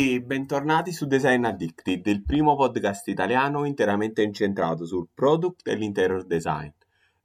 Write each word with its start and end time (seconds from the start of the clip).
E 0.00 0.22
bentornati 0.22 0.92
su 0.92 1.08
Design 1.08 1.42
Addicted, 1.44 2.06
il 2.06 2.22
primo 2.22 2.54
podcast 2.54 3.08
italiano 3.08 3.64
interamente 3.64 4.22
incentrato 4.22 4.86
sul 4.86 5.08
product 5.12 5.66
e 5.66 5.74
l'interior 5.74 6.24
design. 6.24 6.70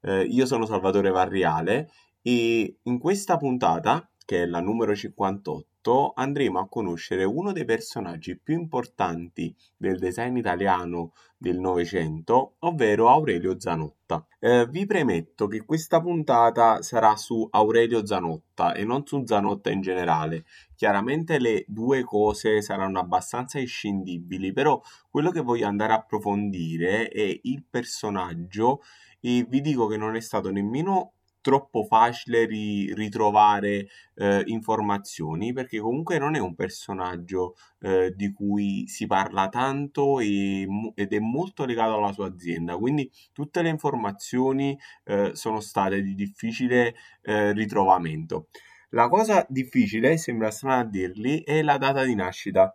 Eh, 0.00 0.22
io 0.22 0.44
sono 0.44 0.66
Salvatore 0.66 1.10
Varriale 1.10 1.88
e 2.20 2.78
in 2.82 2.98
questa 2.98 3.36
puntata, 3.36 4.10
che 4.24 4.42
è 4.42 4.46
la 4.46 4.58
numero 4.58 4.92
58, 4.92 6.14
andremo 6.16 6.58
a 6.58 6.66
conoscere 6.66 7.22
uno 7.22 7.52
dei 7.52 7.64
personaggi 7.64 8.36
più 8.36 8.58
importanti 8.58 9.54
del 9.76 10.00
design 10.00 10.36
italiano 10.36 11.12
del 11.44 11.58
Novecento, 11.60 12.54
ovvero 12.60 13.10
Aurelio 13.10 13.60
Zanotta. 13.60 14.26
Eh, 14.40 14.66
vi 14.66 14.86
premetto 14.86 15.46
che 15.46 15.62
questa 15.66 16.00
puntata 16.00 16.80
sarà 16.80 17.16
su 17.16 17.46
Aurelio 17.50 18.06
Zanotta 18.06 18.72
e 18.72 18.84
non 18.84 19.04
su 19.04 19.24
Zanotta 19.26 19.70
in 19.70 19.82
generale. 19.82 20.46
Chiaramente 20.74 21.38
le 21.38 21.66
due 21.68 22.02
cose 22.02 22.62
saranno 22.62 22.98
abbastanza 22.98 23.58
inscindibili, 23.58 24.54
però 24.54 24.80
quello 25.10 25.30
che 25.30 25.42
voglio 25.42 25.66
andare 25.66 25.92
a 25.92 25.96
approfondire 25.96 27.08
è 27.08 27.40
il 27.42 27.62
personaggio 27.68 28.80
e 29.20 29.44
vi 29.46 29.60
dico 29.60 29.86
che 29.86 29.98
non 29.98 30.16
è 30.16 30.20
stato 30.20 30.50
nemmeno 30.50 31.13
troppo 31.44 31.84
facile 31.84 32.46
ri- 32.46 32.94
ritrovare 32.94 33.86
eh, 34.14 34.42
informazioni 34.46 35.52
perché 35.52 35.78
comunque 35.78 36.16
non 36.16 36.34
è 36.36 36.38
un 36.38 36.54
personaggio 36.54 37.54
eh, 37.80 38.14
di 38.16 38.32
cui 38.32 38.88
si 38.88 39.06
parla 39.06 39.50
tanto 39.50 40.20
e, 40.20 40.66
ed 40.94 41.12
è 41.12 41.18
molto 41.18 41.66
legato 41.66 41.98
alla 41.98 42.12
sua 42.12 42.28
azienda. 42.28 42.78
Quindi 42.78 43.10
tutte 43.34 43.60
le 43.60 43.68
informazioni 43.68 44.78
eh, 45.04 45.32
sono 45.34 45.60
state 45.60 46.00
di 46.00 46.14
difficile 46.14 46.94
eh, 47.20 47.52
ritrovamento. 47.52 48.48
La 48.90 49.08
cosa 49.08 49.44
difficile 49.46 50.16
sembra 50.16 50.50
strano 50.50 50.80
a 50.80 50.84
dirli 50.84 51.42
è 51.42 51.60
la 51.60 51.76
data 51.76 52.04
di 52.04 52.14
nascita. 52.14 52.74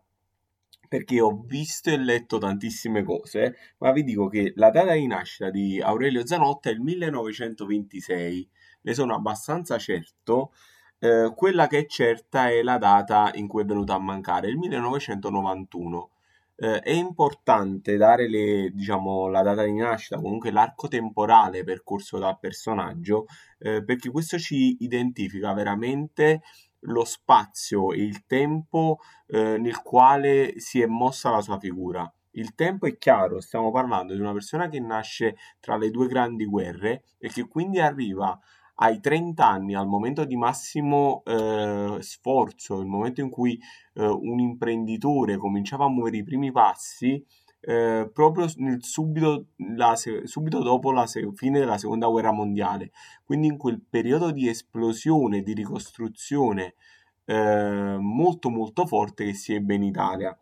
Perché 0.88 1.22
ho 1.22 1.44
visto 1.46 1.92
e 1.92 1.98
letto 1.98 2.40
tantissime 2.40 3.04
cose, 3.04 3.56
ma 3.78 3.92
vi 3.92 4.04
dico 4.04 4.28
che 4.28 4.54
la 4.56 4.72
data 4.72 4.94
di 4.94 5.06
nascita 5.06 5.52
di 5.52 5.80
Aurelio 5.80 6.26
Zanotta 6.26 6.70
è 6.70 6.74
il 6.74 6.82
1926 6.82 8.50
ne 8.82 8.94
sono 8.94 9.16
abbastanza 9.16 9.78
certo. 9.78 10.52
Eh, 11.00 11.32
quella 11.36 11.68
che 11.68 11.80
è 11.80 11.86
certa 11.86 12.50
è 12.50 12.62
la 12.62 12.78
data 12.78 13.32
in 13.36 13.48
cui 13.48 13.62
è 13.62 13.66
venuta 13.66 13.96
a 13.96 14.00
mancare, 14.00 14.50
il 14.50 14.58
1991. 14.58 16.12
Eh, 16.62 16.80
è 16.80 16.92
importante 16.92 17.96
dare 17.96 18.28
le, 18.28 18.72
diciamo, 18.74 19.28
la 19.28 19.42
data 19.42 19.64
di 19.64 19.74
nascita, 19.74 20.20
comunque 20.20 20.52
l'arco 20.52 20.90
temporale 20.90 21.64
percorso 21.64 22.18
dal 22.18 22.38
personaggio, 22.38 23.26
eh, 23.60 23.84
perché 23.84 24.10
questo 24.10 24.38
ci 24.38 24.78
identifica 24.82 25.54
veramente 25.54 26.42
lo 26.82 27.04
spazio 27.06 27.92
e 27.92 28.04
il 28.04 28.26
tempo 28.26 29.00
eh, 29.28 29.58
nel 29.58 29.82
quale 29.82 30.60
si 30.60 30.82
è 30.82 30.86
mossa 30.86 31.30
la 31.30 31.42
sua 31.42 31.60
figura. 31.60 32.12
Il 32.32 32.54
tempo 32.56 32.86
è 32.86 32.98
chiaro, 32.98 33.42
stiamo 33.42 33.72
parlando 33.72 34.14
di 34.14 34.20
una 34.20 34.34
persona 34.34 34.70
che 34.70 34.80
nasce 34.80 35.36
tra 35.60 35.78
le 35.78 35.90
due 35.90 36.08
grandi 36.08 36.46
guerre 36.46 37.04
e 37.18 37.30
che 37.30 37.48
quindi 37.48 37.80
arriva 37.80 38.40
ai 38.82 39.00
30 39.00 39.46
anni, 39.46 39.76
al 39.76 39.88
momento 39.88 40.24
di 40.24 40.36
massimo 40.36 41.22
eh, 41.26 41.98
sforzo, 42.00 42.80
il 42.80 42.88
momento 42.88 43.22
in 43.22 43.30
cui 43.30 43.60
eh, 43.94 44.06
un 44.06 44.40
imprenditore 44.40 45.38
cominciava 45.38 45.86
a 45.86 45.90
muovere 45.90 46.18
i 46.18 46.24
primi 46.24 46.52
passi, 46.52 47.24
eh, 47.62 48.10
proprio 48.14 48.48
nel 48.58 48.82
subito, 48.82 49.48
la, 49.76 49.96
subito, 50.24 50.62
dopo 50.62 50.92
la 50.92 51.06
fine 51.36 51.60
della 51.60 51.78
seconda 51.78 52.08
guerra 52.08 52.32
mondiale. 52.32 52.92
Quindi 53.26 53.48
in 53.48 53.58
quel 53.58 53.82
periodo 53.82 54.32
di 54.32 54.48
esplosione, 54.48 55.42
di 55.42 55.54
ricostruzione 55.54 56.76
eh, 57.26 57.98
molto 58.00 58.50
molto 58.50 58.86
forte 58.86 59.26
che 59.26 59.34
si 59.34 59.54
ebbe 59.54 59.76
in 59.76 59.84
Italia 59.84 60.38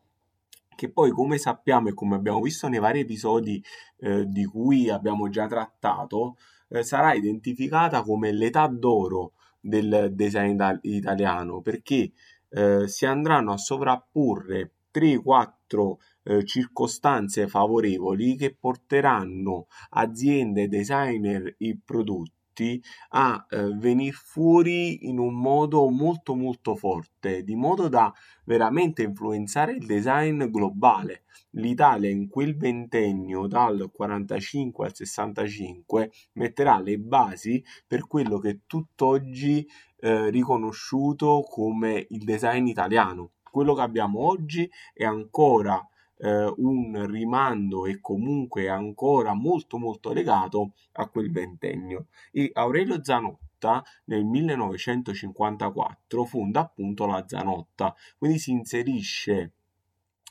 che 0.78 0.92
poi 0.92 1.10
come 1.10 1.40
sappiamo 1.40 1.90
e 1.90 1.96
come 1.96 2.16
abbiamo 2.16 2.40
visto 2.40 2.68
nei 2.68 2.80
vari 2.80 3.00
episodi 3.00 3.62
eh, 3.98 4.26
di 4.28 4.46
cui 4.46 4.92
abbiamo 4.92 5.28
già 5.28 5.48
trattato, 5.48 6.38
eh, 6.70 6.84
sarà 6.84 7.14
identificata 7.14 8.02
come 8.04 8.32
l'età 8.32 8.68
d'oro 8.68 9.34
del 9.60 10.12
design 10.14 10.62
italiano 10.82 11.62
perché 11.62 12.12
eh, 12.50 12.88
si 12.88 13.06
andranno 13.06 13.52
a 13.52 13.58
sovrapporre 13.58 14.72
3-4 14.94 15.96
eh, 16.24 16.46
circostanze 16.46 17.48
favorevoli 17.48 18.36
che 18.36 18.56
porteranno 18.56 19.68
aziende, 19.90 20.68
designer 20.68 21.56
e 21.58 21.78
prodotti 21.84 22.37
tutti 22.58 22.84
a 23.10 23.46
eh, 23.50 23.74
venire 23.76 24.12
fuori 24.12 25.08
in 25.08 25.20
un 25.20 25.36
modo 25.36 25.88
molto 25.90 26.34
molto 26.34 26.76
forte, 26.76 27.44
di 27.44 27.56
modo 27.56 27.88
da 27.88 28.12
veramente 28.46 29.04
influenzare 29.04 29.74
il 29.74 29.86
design 29.86 30.46
globale. 30.46 31.24
L'Italia 31.52 32.10
in 32.10 32.28
quel 32.28 32.58
ventennio, 32.58 33.46
dal 33.48 33.92
45 33.94 34.86
al 34.86 34.96
65, 34.96 36.12
metterà 36.34 36.80
le 36.80 36.98
basi 36.98 37.64
per 37.86 38.08
quello 38.08 38.40
che 38.40 38.62
tutt'oggi 38.66 39.68
eh, 40.00 40.30
riconosciuto 40.32 41.44
come 41.48 42.08
il 42.10 42.24
design 42.24 42.66
italiano. 42.66 43.32
Quello 43.44 43.74
che 43.74 43.82
abbiamo 43.82 44.20
oggi 44.22 44.70
è 44.94 45.04
ancora 45.04 45.84
eh, 46.18 46.54
un 46.58 47.06
rimando 47.08 47.86
e 47.86 48.00
comunque 48.00 48.70
ancora 48.70 49.34
molto 49.34 49.78
molto 49.78 50.14
legato 50.14 50.74
a 50.94 51.08
quel 51.08 51.32
ventennio. 51.32 52.08
E 52.32 52.50
Aurelio 52.54 53.04
Zanotta 53.04 53.84
nel 54.06 54.26
1954 54.26 56.26
fonda 56.26 56.62
appunto 56.62 57.06
la 57.06 57.24
Zanotta, 57.28 57.94
quindi 58.18 58.40
si 58.40 58.52
inserisce 58.52 59.52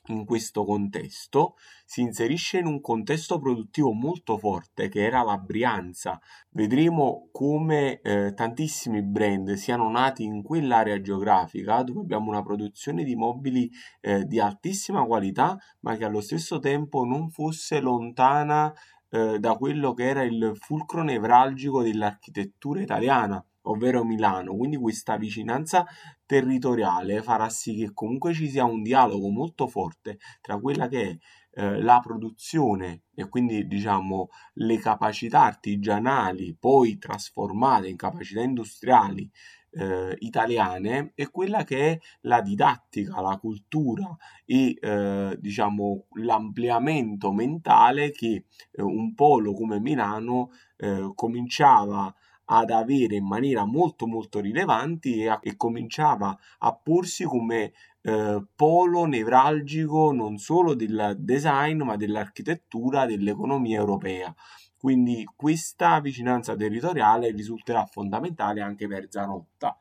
in 0.07 0.25
questo 0.25 0.65
contesto, 0.65 1.57
si 1.85 2.01
inserisce 2.01 2.59
in 2.59 2.67
un 2.67 2.81
contesto 2.81 3.39
produttivo 3.39 3.93
molto 3.93 4.39
forte 4.39 4.89
che 4.89 5.05
era 5.05 5.23
la 5.23 5.39
Brianza. 5.39 6.21
Vedremo 6.51 7.29
come 7.33 8.01
eh, 8.01 8.33
tantissimi 8.35 9.03
brand 9.03 9.53
siano 9.55 9.91
nati 9.91 10.25
in 10.25 10.43
quell'area 10.43 11.01
geografica 11.01 11.83
dove 11.83 12.01
abbiamo 12.01 12.31
una 12.31 12.43
produzione 12.43 13.05
di 13.05 13.15
mobili 13.15 13.71
eh, 14.01 14.25
di 14.25 14.41
altissima 14.41 15.05
qualità, 15.05 15.57
ma 15.81 15.97
che 15.97 16.05
allo 16.05 16.21
stesso 16.21 16.59
tempo 16.59 17.05
non 17.05 17.31
fosse 17.31 17.81
lontana 17.81 18.73
eh, 19.09 19.39
da 19.39 19.55
quello 19.57 19.95
che 19.95 20.09
era 20.09 20.23
il 20.23 20.53
fulcro 20.55 21.03
nevralgico 21.03 21.83
dell'architettura 21.83 22.81
italiana 22.81 23.45
ovvero 23.67 24.05
Milano, 24.05 24.57
quindi 24.57 24.77
questa 24.77 25.17
vicinanza 25.17 25.87
territoriale 26.25 27.23
farà 27.23 27.49
sì 27.49 27.77
che 27.77 27.93
comunque 27.93 28.33
ci 28.33 28.49
sia 28.49 28.65
un 28.65 28.83
dialogo 28.83 29.29
molto 29.29 29.67
forte 29.69 30.19
tra 30.41 30.59
quella 30.59 30.89
che 30.89 31.03
è 31.03 31.19
eh, 31.59 31.81
la 31.81 32.01
produzione 32.01 33.05
e 33.15 33.29
quindi 33.29 33.67
diciamo 33.67 34.29
le 34.55 34.79
capacità 34.79 35.45
artigianali 35.45 36.55
poi 36.59 36.99
trasformate 36.99 37.89
in 37.89 37.97
capacità 37.97 38.43
industriali 38.43 39.31
eh, 39.71 40.17
italiane 40.21 41.13
e 41.15 41.31
quella 41.31 41.65
che 41.65 41.93
è 41.93 41.99
la 42.23 42.41
didattica, 42.41 43.21
la 43.21 43.37
cultura 43.39 44.17
e 44.45 44.77
eh, 44.81 45.37
diciamo 45.39 46.07
l'ampliamento 46.15 47.33
mentale 47.33 48.11
che 48.11 48.45
eh, 48.73 48.83
un 48.83 49.15
polo 49.15 49.53
come 49.53 49.81
Milano 49.81 50.51
eh, 50.77 51.11
cominciava 51.15 52.15
ad 52.47 52.71
avere 52.71 53.17
in 53.17 53.27
maniera 53.27 53.65
molto 53.65 54.07
molto 54.07 54.41
rilevante 54.41 55.15
e, 55.15 55.29
a, 55.29 55.39
e 55.43 55.57
cominciava 55.57 56.37
a 56.59 56.75
porsi 56.75 57.25
come 57.25 57.73
eh, 58.03 58.45
polo 58.55 59.05
nevralgico 59.05 60.13
non 60.13 60.39
solo 60.39 60.75
del 60.75 61.17
design 61.19 61.83
ma 61.83 61.97
dell'architettura 61.97 63.07
dell'economia 63.07 63.79
europea. 63.79 64.35
Quindi 64.79 65.27
questa 65.35 65.99
vicinanza 66.01 66.55
territoriale 66.55 67.31
risulterà 67.33 67.85
fondamentale 67.87 68.61
anche 68.61 68.87
per 68.87 69.07
Zanotta. 69.09 69.77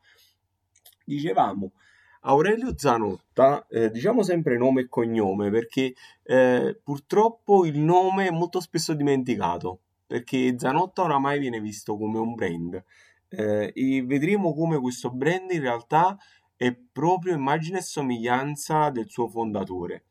Dicevamo, 1.04 1.74
Aurelio 2.22 2.76
Zanotta, 2.76 3.68
eh, 3.68 3.92
diciamo 3.92 4.24
sempre 4.24 4.58
nome 4.58 4.82
e 4.82 4.88
cognome 4.88 5.52
perché 5.52 5.94
eh, 6.24 6.80
purtroppo 6.84 7.66
il 7.66 7.78
nome 7.78 8.28
è 8.28 8.32
molto 8.32 8.60
spesso 8.60 8.96
dimenticato 8.96 9.82
perché 10.06 10.56
Zanotta 10.58 11.04
oramai 11.04 11.40
viene 11.40 11.60
visto 11.60 11.98
come 11.98 12.20
un 12.20 12.36
brand 12.36 12.84
eh, 13.30 13.72
e 13.74 14.04
vedremo 14.04 14.54
come 14.54 14.80
questo 14.80 15.12
brand 15.12 15.52
in 15.52 15.62
realtà 15.62 16.18
è 16.56 16.74
proprio 16.74 17.36
immagine 17.36 17.80
e 17.80 17.82
somiglianza 17.82 18.90
del 18.90 19.10
suo 19.10 19.28
fondatore. 19.28 20.06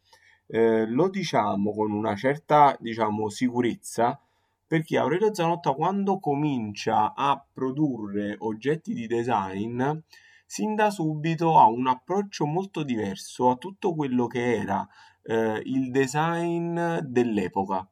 Eh, 0.46 0.86
lo 0.86 1.08
diciamo 1.08 1.72
con 1.72 1.90
una 1.90 2.14
certa 2.16 2.76
diciamo, 2.78 3.30
sicurezza 3.30 4.20
perché 4.66 4.98
Aurelio 4.98 5.32
Zanotta 5.32 5.72
quando 5.72 6.18
comincia 6.18 7.14
a 7.14 7.42
produrre 7.50 8.36
oggetti 8.38 8.92
di 8.92 9.06
design 9.06 9.82
sin 10.44 10.74
da 10.74 10.90
subito 10.90 11.58
ha 11.58 11.66
un 11.66 11.86
approccio 11.86 12.44
molto 12.44 12.82
diverso 12.82 13.48
a 13.48 13.56
tutto 13.56 13.94
quello 13.94 14.26
che 14.26 14.56
era 14.56 14.86
eh, 15.22 15.62
il 15.64 15.90
design 15.90 16.98
dell'epoca 17.00 17.88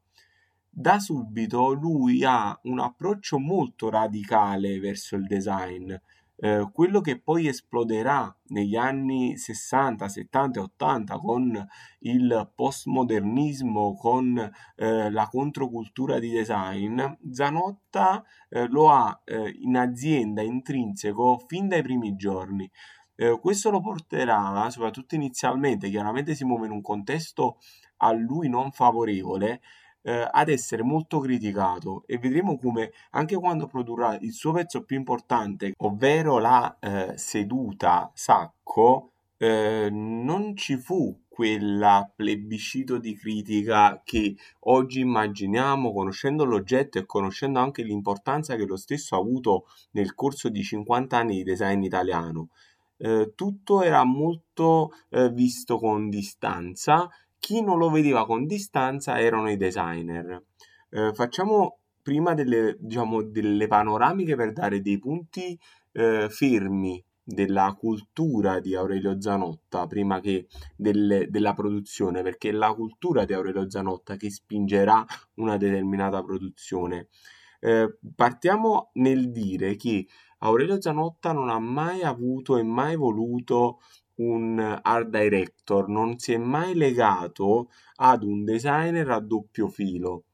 da 0.74 0.98
subito 0.98 1.72
lui 1.72 2.24
ha 2.24 2.58
un 2.62 2.80
approccio 2.80 3.38
molto 3.38 3.90
radicale 3.90 4.80
verso 4.80 5.16
il 5.16 5.26
design. 5.26 5.94
Eh, 6.34 6.70
quello 6.72 7.02
che 7.02 7.20
poi 7.20 7.46
esploderà 7.46 8.34
negli 8.46 8.74
anni 8.74 9.36
60, 9.36 10.08
70 10.08 10.58
e 10.58 10.62
80 10.62 11.18
con 11.18 11.68
il 12.00 12.50
postmodernismo, 12.54 13.94
con 13.94 14.50
eh, 14.76 15.10
la 15.10 15.28
controcultura 15.28 16.18
di 16.18 16.30
design, 16.30 17.00
Zanotta 17.30 18.24
eh, 18.48 18.66
lo 18.66 18.90
ha 18.90 19.20
eh, 19.24 19.54
in 19.60 19.76
azienda 19.76 20.40
intrinseco 20.40 21.38
fin 21.46 21.68
dai 21.68 21.82
primi 21.82 22.16
giorni. 22.16 22.68
Eh, 23.14 23.38
questo 23.38 23.70
lo 23.70 23.80
porterà, 23.80 24.70
soprattutto 24.70 25.14
inizialmente, 25.14 25.90
chiaramente 25.90 26.34
si 26.34 26.44
muove 26.44 26.66
in 26.66 26.72
un 26.72 26.80
contesto 26.80 27.58
a 27.98 28.10
lui 28.12 28.48
non 28.48 28.72
favorevole, 28.72 29.60
eh, 30.02 30.28
ad 30.30 30.48
essere 30.48 30.82
molto 30.82 31.20
criticato 31.20 32.04
e 32.06 32.18
vedremo 32.18 32.58
come 32.58 32.92
anche 33.10 33.36
quando 33.36 33.66
produrrà 33.66 34.18
il 34.20 34.32
suo 34.32 34.52
pezzo 34.52 34.84
più 34.84 34.96
importante, 34.96 35.74
ovvero 35.78 36.38
la 36.38 36.76
eh, 36.80 37.12
seduta 37.16 38.10
sacco, 38.14 39.12
eh, 39.38 39.88
non 39.90 40.56
ci 40.56 40.76
fu 40.76 41.22
quella 41.28 42.12
plebiscito 42.14 42.98
di 42.98 43.16
critica 43.16 44.02
che 44.04 44.36
oggi 44.60 45.00
immaginiamo 45.00 45.92
conoscendo 45.92 46.44
l'oggetto 46.44 46.98
e 46.98 47.06
conoscendo 47.06 47.58
anche 47.58 47.82
l'importanza 47.82 48.54
che 48.54 48.66
lo 48.66 48.76
stesso 48.76 49.14
ha 49.14 49.18
avuto 49.18 49.64
nel 49.92 50.14
corso 50.14 50.50
di 50.50 50.62
50 50.62 51.16
anni 51.16 51.36
di 51.36 51.42
design 51.42 51.82
italiano. 51.82 52.50
Eh, 52.98 53.32
tutto 53.34 53.82
era 53.82 54.04
molto 54.04 54.90
eh, 55.08 55.30
visto 55.30 55.78
con 55.78 56.08
distanza 56.08 57.08
chi 57.42 57.60
non 57.60 57.76
lo 57.76 57.90
vedeva 57.90 58.24
con 58.24 58.46
distanza 58.46 59.18
erano 59.18 59.50
i 59.50 59.56
designer. 59.56 60.44
Eh, 60.90 61.10
facciamo 61.12 61.80
prima 62.00 62.34
delle, 62.34 62.76
diciamo, 62.78 63.20
delle 63.22 63.66
panoramiche 63.66 64.36
per 64.36 64.52
dare 64.52 64.80
dei 64.80 64.96
punti 65.00 65.58
eh, 65.90 66.28
fermi 66.30 67.04
della 67.20 67.74
cultura 67.76 68.60
di 68.60 68.76
Aurelio 68.76 69.20
Zanotta 69.20 69.88
prima 69.88 70.20
che 70.20 70.46
delle, 70.76 71.30
della 71.30 71.52
produzione, 71.52 72.22
perché 72.22 72.50
è 72.50 72.52
la 72.52 72.72
cultura 72.74 73.24
di 73.24 73.32
Aurelio 73.32 73.68
Zanotta 73.68 74.14
che 74.14 74.30
spingerà 74.30 75.04
una 75.34 75.56
determinata 75.56 76.22
produzione. 76.22 77.08
Eh, 77.58 77.98
partiamo 78.14 78.90
nel 78.94 79.32
dire 79.32 79.74
che 79.74 80.06
Aurelio 80.38 80.80
Zanotta 80.80 81.32
non 81.32 81.48
ha 81.48 81.58
mai 81.58 82.02
avuto 82.02 82.56
e 82.56 82.62
mai 82.62 82.94
voluto 82.94 83.80
un 84.16 84.80
art 84.82 85.08
director, 85.08 85.88
non 85.88 86.18
si 86.18 86.32
è 86.32 86.38
mai 86.38 86.74
legato 86.74 87.70
ad 87.96 88.22
un 88.22 88.44
designer 88.44 89.10
a 89.10 89.20
doppio 89.20 89.68
filo. 89.68 90.24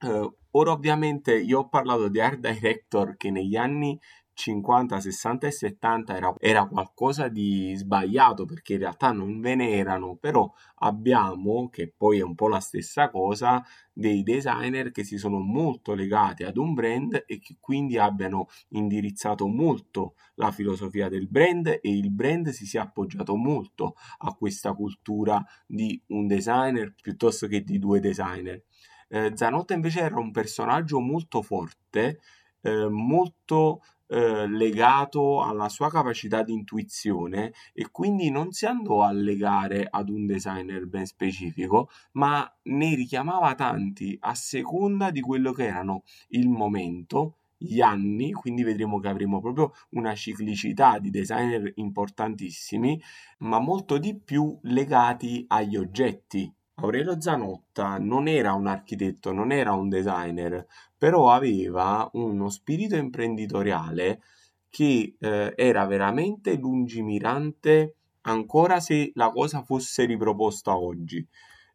Uh, 0.00 0.32
ora 0.52 0.72
ovviamente 0.72 1.34
io 1.34 1.60
ho 1.60 1.68
parlato 1.68 2.08
di 2.08 2.20
art 2.20 2.38
director 2.38 3.16
che 3.16 3.30
negli 3.30 3.56
anni 3.56 3.98
50, 4.36 5.00
60 5.00 5.46
e 5.46 5.50
70 5.50 6.14
era, 6.14 6.34
era, 6.38 6.66
qualcosa 6.66 7.28
di 7.28 7.72
sbagliato 7.74 8.44
perché 8.44 8.74
in 8.74 8.80
realtà 8.80 9.10
non 9.10 9.40
ve 9.40 9.54
ne 9.54 9.70
erano, 9.70 10.16
però 10.16 10.52
abbiamo, 10.80 11.70
che 11.70 11.90
poi 11.96 12.18
è 12.18 12.22
un 12.22 12.34
po' 12.34 12.48
la 12.48 12.60
stessa 12.60 13.08
cosa, 13.08 13.64
dei 13.94 14.22
designer 14.22 14.90
che 14.90 15.04
si 15.04 15.16
sono 15.16 15.38
molto 15.38 15.94
legati 15.94 16.42
ad 16.42 16.58
un 16.58 16.74
brand 16.74 17.24
e 17.26 17.38
che 17.38 17.56
quindi 17.58 17.96
abbiano 17.96 18.48
indirizzato 18.68 19.46
molto 19.46 20.16
la 20.34 20.50
filosofia 20.50 21.08
del 21.08 21.28
brand 21.28 21.68
e 21.68 21.80
il 21.82 22.10
brand 22.10 22.50
si 22.50 22.66
sia 22.66 22.82
appoggiato 22.82 23.36
molto 23.36 23.94
a 24.18 24.34
questa 24.34 24.74
cultura 24.74 25.42
di 25.66 25.98
un 26.08 26.26
designer 26.26 26.94
piuttosto 27.00 27.46
che 27.46 27.62
di 27.62 27.78
due 27.78 28.00
designer. 28.00 28.62
Eh, 29.08 29.32
Zanotta 29.34 29.72
invece 29.72 30.00
era 30.00 30.18
un 30.18 30.30
personaggio 30.30 31.00
molto 31.00 31.40
forte, 31.40 32.20
eh, 32.60 32.88
molto 32.88 33.80
eh, 34.08 34.46
legato 34.46 35.42
alla 35.42 35.68
sua 35.68 35.90
capacità 35.90 36.42
di 36.42 36.52
intuizione 36.52 37.52
e 37.72 37.90
quindi 37.90 38.30
non 38.30 38.52
si 38.52 38.66
andò 38.66 39.02
a 39.02 39.12
legare 39.12 39.86
ad 39.88 40.08
un 40.08 40.26
designer 40.26 40.86
ben 40.86 41.06
specifico, 41.06 41.90
ma 42.12 42.48
ne 42.64 42.94
richiamava 42.94 43.54
tanti 43.54 44.16
a 44.20 44.34
seconda 44.34 45.10
di 45.10 45.20
quello 45.20 45.52
che 45.52 45.66
erano 45.66 46.02
il 46.28 46.48
momento, 46.48 47.38
gli 47.56 47.80
anni, 47.80 48.32
quindi 48.32 48.62
vedremo 48.62 49.00
che 49.00 49.08
avremo 49.08 49.40
proprio 49.40 49.72
una 49.90 50.14
ciclicità 50.14 50.98
di 50.98 51.10
designer 51.10 51.72
importantissimi, 51.76 53.00
ma 53.38 53.58
molto 53.58 53.98
di 53.98 54.18
più 54.18 54.58
legati 54.62 55.44
agli 55.48 55.76
oggetti 55.76 56.52
Aurelio 56.78 57.18
Zanotta 57.18 57.96
non 57.96 58.28
era 58.28 58.52
un 58.52 58.66
architetto, 58.66 59.32
non 59.32 59.50
era 59.50 59.72
un 59.72 59.88
designer, 59.88 60.66
però 60.96 61.30
aveva 61.30 62.06
uno 62.12 62.50
spirito 62.50 62.96
imprenditoriale 62.96 64.20
che 64.68 65.16
eh, 65.18 65.52
era 65.56 65.86
veramente 65.86 66.54
lungimirante 66.56 67.94
ancora 68.22 68.78
se 68.80 69.10
la 69.14 69.30
cosa 69.30 69.62
fosse 69.62 70.04
riproposta 70.04 70.76
oggi. 70.76 71.26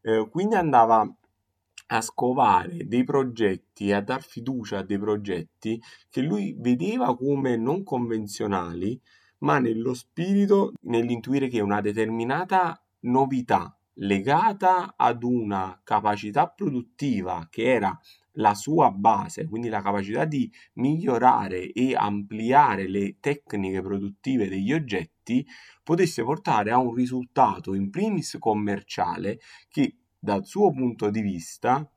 Eh, 0.01 0.27
quindi 0.29 0.53
andava 0.53 1.11
a 1.87 2.01
scovare 2.01 2.85
dei 2.85 3.03
progetti 3.03 3.91
a 3.91 4.01
dar 4.01 4.21
fiducia 4.21 4.77
a 4.79 4.83
dei 4.83 4.99
progetti 4.99 5.81
che 6.11 6.21
lui 6.21 6.55
vedeva 6.59 7.15
come 7.15 7.57
non 7.57 7.83
convenzionali, 7.83 9.01
ma 9.39 9.57
nello 9.57 9.95
spirito, 9.95 10.73
nell'intuire 10.81 11.47
che 11.47 11.59
una 11.59 11.81
determinata 11.81 12.79
novità 12.99 13.75
legata 14.01 14.93
ad 14.95 15.23
una 15.23 15.79
capacità 15.83 16.47
produttiva 16.47 17.47
che 17.49 17.63
era 17.63 17.97
la 18.35 18.53
sua 18.53 18.91
base, 18.91 19.47
quindi 19.47 19.67
la 19.67 19.81
capacità 19.81 20.25
di 20.25 20.51
migliorare 20.73 21.71
e 21.71 21.95
ampliare 21.95 22.87
le 22.87 23.17
tecniche 23.19 23.81
produttive 23.81 24.47
degli 24.47 24.71
oggetti, 24.71 25.45
potesse 25.83 26.23
portare 26.23 26.71
a 26.71 26.77
un 26.77 26.93
risultato 26.93 27.73
in 27.73 27.89
primis 27.89 28.37
commerciale 28.39 29.39
che 29.67 29.97
dal 30.17 30.45
suo 30.45 30.71
punto 30.71 31.09
di 31.09 31.21
vista 31.21 31.87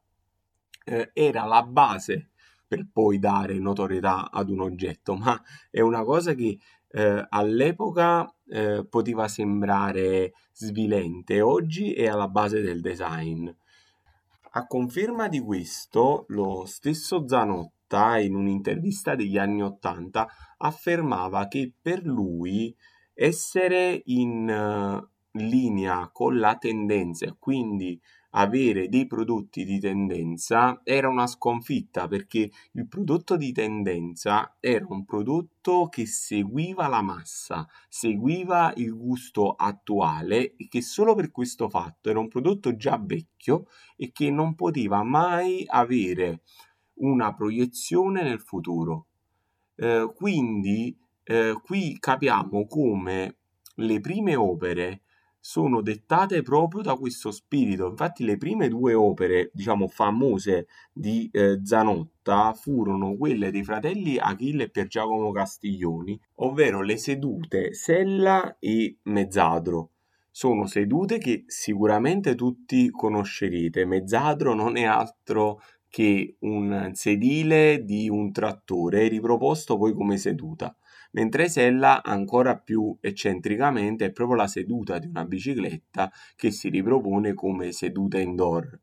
eh, 0.85 1.11
era 1.13 1.45
la 1.45 1.63
base 1.63 2.31
per 2.67 2.89
poi 2.93 3.19
dare 3.19 3.59
notorietà 3.59 4.31
ad 4.31 4.51
un 4.51 4.61
oggetto, 4.61 5.15
ma 5.15 5.41
è 5.71 5.81
una 5.81 6.03
cosa 6.03 6.35
che 6.35 6.59
eh, 6.95 7.27
all'epoca 7.29 8.33
eh, 8.47 8.87
poteva 8.89 9.27
sembrare 9.27 10.33
svilente, 10.53 11.41
oggi 11.41 11.93
è 11.93 12.07
alla 12.07 12.29
base 12.29 12.61
del 12.61 12.81
design. 12.81 13.51
A 14.57 14.67
conferma 14.69 15.27
di 15.27 15.41
questo, 15.41 16.25
lo 16.29 16.65
stesso 16.67 17.27
Zanotta, 17.27 18.19
in 18.19 18.37
un'intervista 18.37 19.17
degli 19.17 19.37
anni 19.37 19.63
Ottanta, 19.63 20.29
affermava 20.59 21.49
che 21.49 21.73
per 21.83 22.05
lui 22.05 22.75
essere 23.13 24.01
in 24.05 24.49
uh, 24.49 25.05
linea 25.33 26.09
con 26.13 26.39
la 26.39 26.57
tendenza, 26.57 27.35
quindi 27.37 28.01
avere 28.37 28.89
dei 28.89 29.07
prodotti 29.07 29.65
di 29.65 29.79
tendenza 29.79 30.81
era 30.85 31.09
una 31.09 31.27
sconfitta 31.27 32.09
perché 32.09 32.51
il 32.73 32.89
prodotto 32.89 33.37
di 33.37 33.53
tendenza 33.53 34.57
era 34.61 34.87
un 34.89 35.05
prodotto 35.05 35.89
che 35.89 36.07
seguiva 36.07 36.89
la 36.89 37.03
massa, 37.03 37.67
seguiva 37.89 38.73
il 38.77 38.97
gusto 38.97 39.53
attuale 39.53 40.55
e 40.57 40.69
che 40.69 40.83
solo 40.83 41.15
per 41.15 41.31
questo 41.31 41.69
fatto 41.69 42.11
era 42.11 42.19
un 42.19 42.29
prodotto 42.29 42.77
già 42.77 43.01
vecchio 43.01 43.67
e 43.97 44.11
che 44.13 44.31
non 44.31 44.55
poteva 44.55 45.03
mai 45.03 45.65
avere 45.67 46.43
una 46.95 47.33
proiezione 47.35 48.23
nel 48.23 48.41
futuro. 48.41 49.07
Eh, 49.77 50.13
quindi 50.15 50.97
eh, 51.25 51.55
qui 51.63 51.97
capiamo 51.99 52.67
come 52.67 53.37
le 53.77 54.01
prime 54.01 54.37
opere 54.37 55.04
sono 55.47 55.83
dettate 55.83 56.41
proprio 56.41 56.81
da 56.81 56.95
questo 56.95 57.31
spirito. 57.31 57.87
Infatti, 57.87 58.25
le 58.25 58.39
prime 58.39 58.67
due 58.69 58.95
opere, 58.95 59.51
diciamo, 59.53 59.89
famose 59.89 60.69
di 60.91 61.29
eh, 61.31 61.61
Zanotta 61.63 62.55
furono 62.55 63.15
quelle 63.15 63.51
dei 63.51 63.63
fratelli 63.63 64.17
Achille 64.17 64.65
e 64.65 64.71
Pier 64.71 64.87
Giacomo 64.87 65.33
Castiglioni, 65.33 66.19
ovvero 66.37 66.81
le 66.81 66.97
sedute 66.97 67.75
Sella 67.75 68.57
e 68.59 68.97
Mezzadro. 69.03 69.91
Sono 70.31 70.65
sedute 70.65 71.19
che 71.19 71.45
sicuramente 71.47 72.35
tutti 72.35 72.89
conoscerete. 72.89 73.85
Mezzadro 73.85 74.55
non 74.55 74.79
è 74.79 74.85
altro 74.85 75.61
che 75.91 76.37
un 76.41 76.93
sedile 76.95 77.85
di 77.85 78.09
un 78.09 78.33
trattore 78.33 79.09
riproposto 79.09 79.77
poi 79.77 79.93
come 79.93 80.17
seduta 80.17 80.75
mentre 81.15 81.49
Sella 81.49 82.03
ancora 82.03 82.57
più 82.57 82.97
eccentricamente 83.01 84.07
è 84.07 84.13
proprio 84.13 84.37
la 84.37 84.47
seduta 84.47 84.99
di 84.99 85.07
una 85.07 85.25
bicicletta 85.25 86.13
che 86.37 86.51
si 86.51 86.69
ripropone 86.69 87.35
come 87.35 87.73
seduta 87.73 88.19
indoor. 88.19 88.81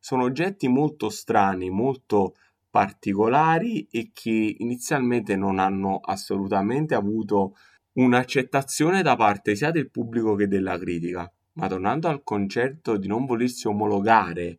Sono 0.00 0.24
oggetti 0.24 0.68
molto 0.68 1.08
strani, 1.08 1.70
molto 1.70 2.34
particolari 2.70 3.86
e 3.90 4.10
che 4.12 4.56
inizialmente 4.58 5.36
non 5.36 5.58
hanno 5.58 6.00
assolutamente 6.00 6.94
avuto 6.94 7.56
un'accettazione 7.92 9.02
da 9.02 9.16
parte 9.16 9.54
sia 9.54 9.70
del 9.70 9.90
pubblico 9.90 10.34
che 10.34 10.48
della 10.48 10.78
critica. 10.78 11.30
Ma 11.52 11.68
tornando 11.68 12.08
al 12.08 12.24
concetto 12.24 12.96
di 12.96 13.06
non 13.06 13.26
volersi 13.26 13.68
omologare 13.68 14.58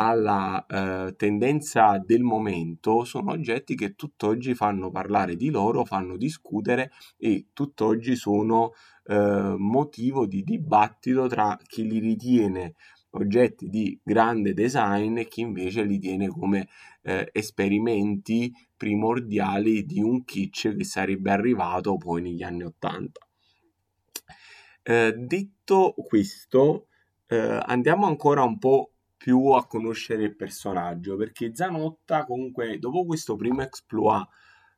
alla 0.00 0.64
eh, 0.66 1.14
tendenza 1.16 2.00
del 2.04 2.22
momento 2.22 3.04
sono 3.04 3.32
oggetti 3.32 3.74
che 3.74 3.94
tutt'oggi 3.96 4.54
fanno 4.54 4.90
parlare 4.90 5.34
di 5.34 5.50
loro, 5.50 5.84
fanno 5.84 6.16
discutere 6.16 6.92
e 7.16 7.48
tutt'oggi 7.52 8.14
sono 8.14 8.72
eh, 9.06 9.54
motivo 9.58 10.26
di 10.26 10.44
dibattito 10.44 11.26
tra 11.26 11.58
chi 11.66 11.84
li 11.88 11.98
ritiene 11.98 12.74
oggetti 13.12 13.68
di 13.68 13.98
grande 14.02 14.54
design 14.54 15.18
e 15.18 15.26
chi 15.26 15.40
invece 15.40 15.82
li 15.82 15.98
tiene 15.98 16.28
come 16.28 16.68
eh, 17.02 17.28
esperimenti 17.32 18.52
primordiali 18.76 19.84
di 19.84 20.00
un 20.00 20.24
kitsch 20.24 20.76
che 20.76 20.84
sarebbe 20.84 21.32
arrivato 21.32 21.96
poi 21.96 22.22
negli 22.22 22.44
anni 22.44 22.62
Ottanta. 22.62 23.26
Eh, 24.82 25.12
detto 25.16 25.94
questo, 26.06 26.86
eh, 27.26 27.58
andiamo 27.64 28.06
ancora 28.06 28.44
un 28.44 28.58
po' 28.58 28.92
più 29.18 29.48
a 29.48 29.66
conoscere 29.66 30.22
il 30.22 30.36
personaggio 30.36 31.16
perché 31.16 31.54
Zanotta 31.54 32.24
comunque 32.24 32.78
dopo 32.78 33.04
questo 33.04 33.36
primo 33.36 33.62
exploit 33.62 34.26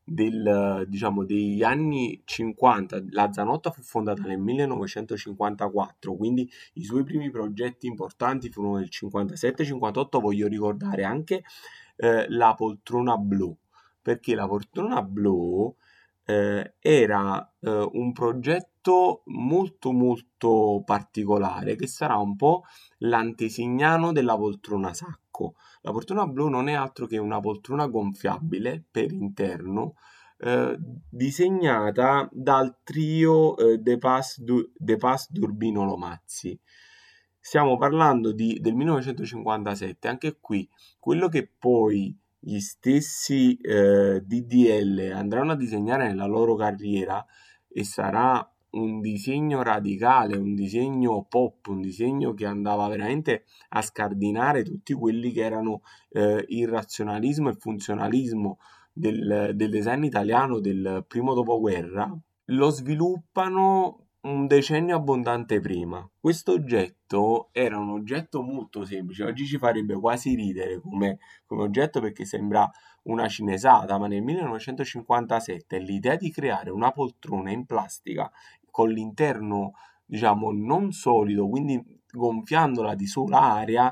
del, 0.03 0.85
diciamo, 0.87 1.23
degli 1.23 1.63
anni 1.63 2.21
50, 2.25 3.03
la 3.11 3.31
Zanotta 3.31 3.71
fu 3.71 3.81
fondata 3.81 4.23
nel 4.23 4.39
1954, 4.39 6.15
quindi 6.15 6.49
i 6.73 6.83
suoi 6.83 7.03
primi 7.03 7.29
progetti 7.29 7.87
importanti 7.87 8.49
furono 8.49 8.77
nel 8.77 8.89
57-58, 8.91 10.19
voglio 10.19 10.47
ricordare 10.47 11.03
anche 11.03 11.43
eh, 11.95 12.25
la 12.29 12.53
poltrona 12.55 13.15
blu, 13.17 13.55
perché 14.01 14.35
la 14.35 14.47
poltrona 14.47 15.01
blu 15.03 15.73
eh, 16.31 16.75
era 16.79 17.53
eh, 17.59 17.89
un 17.91 18.13
progetto 18.13 19.23
molto 19.25 19.91
molto 19.91 20.81
particolare 20.85 21.75
che 21.75 21.87
sarà 21.87 22.17
un 22.17 22.35
po' 22.35 22.63
l'antesignano 22.99 24.11
della 24.11 24.37
poltrona 24.37 24.93
sacco. 24.93 25.55
La 25.81 25.91
poltrona 25.91 26.25
blu 26.25 26.47
non 26.47 26.69
è 26.69 26.73
altro 26.73 27.05
che 27.05 27.17
una 27.17 27.39
poltrona 27.39 27.87
gonfiabile 27.87 28.83
per 28.89 29.11
interno 29.11 29.95
eh, 30.37 30.77
disegnata 31.09 32.27
dal 32.31 32.77
trio 32.83 33.57
eh, 33.57 33.77
De 33.77 33.99
du- 34.37 34.71
De 34.75 34.95
Pas 34.95 35.29
Durbino 35.31 35.83
Lomazzi. 35.83 36.57
Stiamo 37.43 37.75
parlando 37.77 38.31
di, 38.31 38.59
del 38.61 38.75
1957, 38.75 40.07
anche 40.07 40.37
qui 40.39 40.69
quello 40.99 41.27
che 41.27 41.49
poi 41.57 42.15
gli 42.43 42.59
stessi 42.59 43.55
eh, 43.57 44.19
DDL 44.25 45.11
andranno 45.13 45.51
a 45.51 45.55
disegnare 45.55 46.07
nella 46.07 46.25
loro 46.25 46.55
carriera 46.55 47.23
e 47.67 47.83
sarà 47.83 48.45
un 48.71 48.99
disegno 48.99 49.61
radicale, 49.61 50.37
un 50.37 50.55
disegno 50.55 51.25
pop, 51.29 51.67
un 51.67 51.81
disegno 51.81 52.33
che 52.33 52.45
andava 52.45 52.87
veramente 52.87 53.43
a 53.69 53.81
scardinare 53.81 54.63
tutti 54.63 54.93
quelli 54.93 55.31
che 55.31 55.43
erano 55.43 55.81
eh, 56.09 56.43
il 56.47 56.67
razionalismo 56.67 57.49
e 57.49 57.51
il 57.51 57.57
funzionalismo 57.57 58.57
del, 58.91 59.51
del 59.53 59.69
design 59.69 60.03
italiano 60.03 60.59
del 60.59 61.05
primo 61.07 61.33
dopoguerra, 61.33 62.11
lo 62.45 62.69
sviluppano 62.69 64.07
un 64.21 64.45
decennio 64.45 64.95
abbondante 64.95 65.59
prima. 65.59 66.07
Questo 66.19 66.51
oggetto 66.51 67.49
era 67.51 67.77
un 67.79 67.89
oggetto 67.89 68.41
molto 68.43 68.85
semplice, 68.85 69.23
oggi 69.23 69.45
ci 69.45 69.57
farebbe 69.57 69.95
quasi 69.95 70.35
ridere 70.35 70.79
come, 70.79 71.17
come, 71.45 71.63
oggetto 71.63 71.99
perché 71.99 72.25
sembra 72.25 72.69
una 73.03 73.27
cinesata, 73.27 73.97
ma 73.97 74.07
nel 74.07 74.21
1957 74.21 75.79
l'idea 75.79 76.15
di 76.15 76.29
creare 76.31 76.69
una 76.69 76.91
poltrona 76.91 77.51
in 77.51 77.65
plastica 77.65 78.31
con 78.69 78.89
l'interno, 78.89 79.73
diciamo, 80.05 80.51
non 80.51 80.91
solido, 80.91 81.47
quindi 81.49 81.83
gonfiandola 82.11 82.93
di 82.93 83.07
sola 83.07 83.39
aria, 83.53 83.91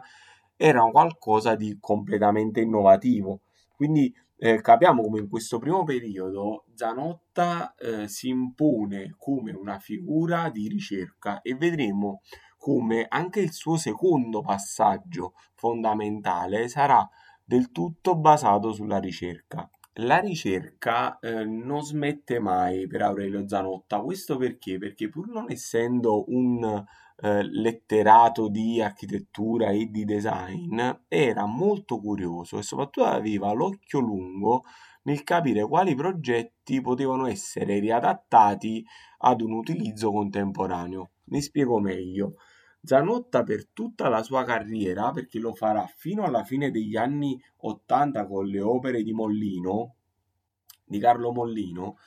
era 0.55 0.83
qualcosa 0.83 1.55
di 1.55 1.77
completamente 1.79 2.61
innovativo. 2.61 3.41
Quindi 3.75 4.13
eh, 4.41 4.61
capiamo 4.61 5.01
come 5.01 5.19
in 5.19 5.27
questo 5.27 5.59
primo 5.59 5.83
periodo 5.83 6.63
Zanotta 6.73 7.75
eh, 7.75 8.07
si 8.07 8.29
impone 8.29 9.15
come 9.17 9.51
una 9.51 9.79
figura 9.79 10.49
di 10.49 10.69
ricerca 10.69 11.41
e 11.41 11.55
vedremo 11.55 12.21
come 12.57 13.05
anche 13.09 13.41
il 13.41 13.51
suo 13.51 13.75
secondo 13.75 14.41
passaggio 14.41 15.33
fondamentale 15.55 16.69
sarà 16.69 17.07
del 17.43 17.71
tutto 17.71 18.15
basato 18.15 18.71
sulla 18.71 18.99
ricerca. 18.99 19.69
La 19.93 20.19
ricerca 20.19 21.19
eh, 21.19 21.43
non 21.43 21.81
smette 21.81 22.39
mai 22.39 22.87
per 22.87 23.01
Aurelio 23.01 23.45
Zanotta, 23.45 23.99
questo 23.99 24.37
perché? 24.37 24.77
Perché 24.77 25.09
pur 25.09 25.27
non 25.27 25.51
essendo 25.51 26.23
un 26.27 26.85
eh, 27.21 27.43
letterato 27.43 28.47
di 28.47 28.81
architettura 28.81 29.69
e 29.69 29.89
di 29.89 30.05
design, 30.05 30.79
era 31.07 31.45
molto 31.45 31.99
curioso 31.99 32.57
e 32.57 32.63
soprattutto 32.63 33.05
aveva 33.05 33.51
l'occhio 33.51 33.99
lungo 33.99 34.63
nel 35.03 35.23
capire 35.23 35.67
quali 35.67 35.95
progetti 35.95 36.81
potevano 36.81 37.27
essere 37.27 37.79
riadattati 37.79 38.85
ad 39.19 39.41
un 39.41 39.53
utilizzo 39.53 40.11
contemporaneo. 40.11 41.11
Mi 41.25 41.41
spiego 41.41 41.79
meglio. 41.79 42.35
Zanotta 42.81 43.43
per 43.43 43.67
tutta 43.67 44.07
la 44.07 44.23
sua 44.23 44.45
carriera, 44.45 45.11
perché 45.11 45.39
lo 45.39 45.53
farà 45.53 45.85
fino 45.93 46.23
alla 46.23 46.43
fine 46.43 46.71
degli 46.71 46.95
anni 46.95 47.41
80 47.57 48.25
con 48.25 48.45
le 48.45 48.61
opere 48.61 49.03
di 49.03 49.11
Mollino, 49.11 49.95
di 50.85 50.99
Carlo 50.99 51.33
Mollino, 51.33 51.97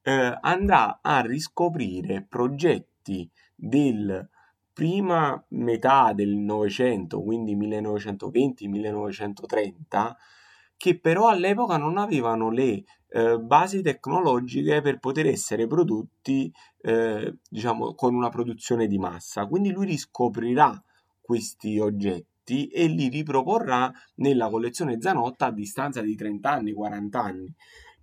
eh, 0.00 0.38
andrà 0.40 1.00
a 1.02 1.20
riscoprire 1.20 2.24
progetti 2.26 3.30
del 3.54 4.28
prima 4.72 5.42
metà 5.50 6.12
del 6.12 6.36
Novecento, 6.36 7.22
quindi 7.22 7.56
1920-1930, 7.56 10.12
che 10.76 10.98
però 10.98 11.28
all'epoca 11.28 11.76
non 11.76 11.98
avevano 11.98 12.50
le 12.50 12.82
eh, 13.08 13.38
basi 13.38 13.82
tecnologiche 13.82 14.80
per 14.80 14.98
poter 14.98 15.26
essere 15.26 15.66
prodotti, 15.66 16.52
eh, 16.80 17.36
diciamo, 17.48 17.94
con 17.94 18.14
una 18.14 18.30
produzione 18.30 18.86
di 18.86 18.98
massa. 18.98 19.46
Quindi 19.46 19.70
lui 19.70 19.86
riscoprirà 19.86 20.82
questi 21.20 21.78
oggetti 21.78 22.68
e 22.68 22.86
li 22.86 23.08
riproporrà 23.08 23.92
nella 24.16 24.48
collezione 24.48 25.00
Zanotta 25.00 25.46
a 25.46 25.52
distanza 25.52 26.00
di 26.00 26.16
30 26.16 26.50
anni, 26.50 26.72
40 26.72 27.22
anni. 27.22 27.54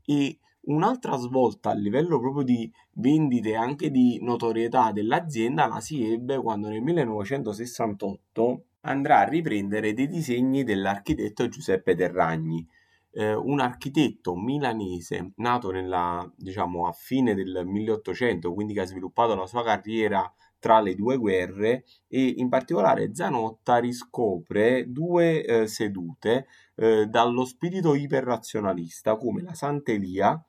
E 0.05 0.39
Un'altra 0.69 1.17
svolta 1.17 1.71
a 1.71 1.73
livello 1.73 2.19
proprio 2.19 2.43
di 2.43 2.71
vendite 2.93 3.49
e 3.49 3.55
anche 3.55 3.89
di 3.89 4.19
notorietà 4.21 4.91
dell'azienda 4.91 5.65
la 5.65 5.79
si 5.79 6.11
ebbe 6.11 6.37
quando 6.37 6.67
nel 6.69 6.83
1968 6.83 8.65
andrà 8.81 9.21
a 9.21 9.27
riprendere 9.27 9.95
dei 9.95 10.07
disegni 10.07 10.63
dell'architetto 10.63 11.47
Giuseppe 11.47 11.95
Terragni, 11.95 12.67
eh, 13.13 13.33
un 13.33 13.59
architetto 13.59 14.35
milanese 14.35 15.31
nato 15.37 15.71
nella, 15.71 16.31
diciamo, 16.37 16.85
a 16.85 16.91
fine 16.91 17.33
del 17.33 17.63
1800, 17.65 18.53
quindi 18.53 18.73
che 18.73 18.81
ha 18.81 18.85
sviluppato 18.85 19.33
la 19.33 19.47
sua 19.47 19.63
carriera 19.63 20.31
tra 20.59 20.81
le 20.81 20.93
due 20.93 21.17
guerre 21.17 21.85
e 22.07 22.35
in 22.37 22.47
particolare 22.47 23.15
Zanotta 23.15 23.77
riscopre 23.77 24.85
due 24.91 25.43
eh, 25.43 25.67
sedute 25.67 26.45
eh, 26.75 27.07
dallo 27.07 27.43
spirito 27.45 27.95
iperrazionalista 27.95 29.15
come 29.15 29.41
la 29.41 29.53
Sant'Elia 29.55 30.39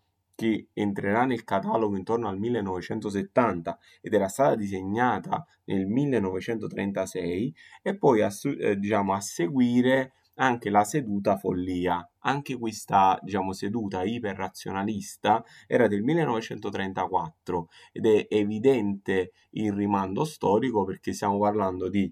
che 0.40 0.68
entrerà 0.72 1.26
nel 1.26 1.44
catalogo 1.44 1.98
intorno 1.98 2.26
al 2.26 2.38
1970 2.38 3.78
ed 4.00 4.14
era 4.14 4.26
stata 4.26 4.54
disegnata 4.54 5.46
nel 5.64 5.86
1936 5.86 7.54
e 7.82 7.98
poi 7.98 8.22
a, 8.22 8.30
eh, 8.58 8.78
diciamo, 8.78 9.12
a 9.12 9.20
seguire 9.20 10.14
anche 10.36 10.70
la 10.70 10.84
seduta 10.84 11.36
follia. 11.36 12.02
Anche 12.20 12.56
questa 12.56 13.18
diciamo, 13.20 13.52
seduta 13.52 14.02
iperrazionalista 14.02 15.44
era 15.66 15.86
del 15.88 16.02
1934 16.02 17.68
ed 17.92 18.06
è 18.06 18.26
evidente 18.30 19.32
il 19.50 19.74
rimando 19.74 20.24
storico 20.24 20.84
perché 20.84 21.12
stiamo 21.12 21.38
parlando 21.38 21.90
di 21.90 22.10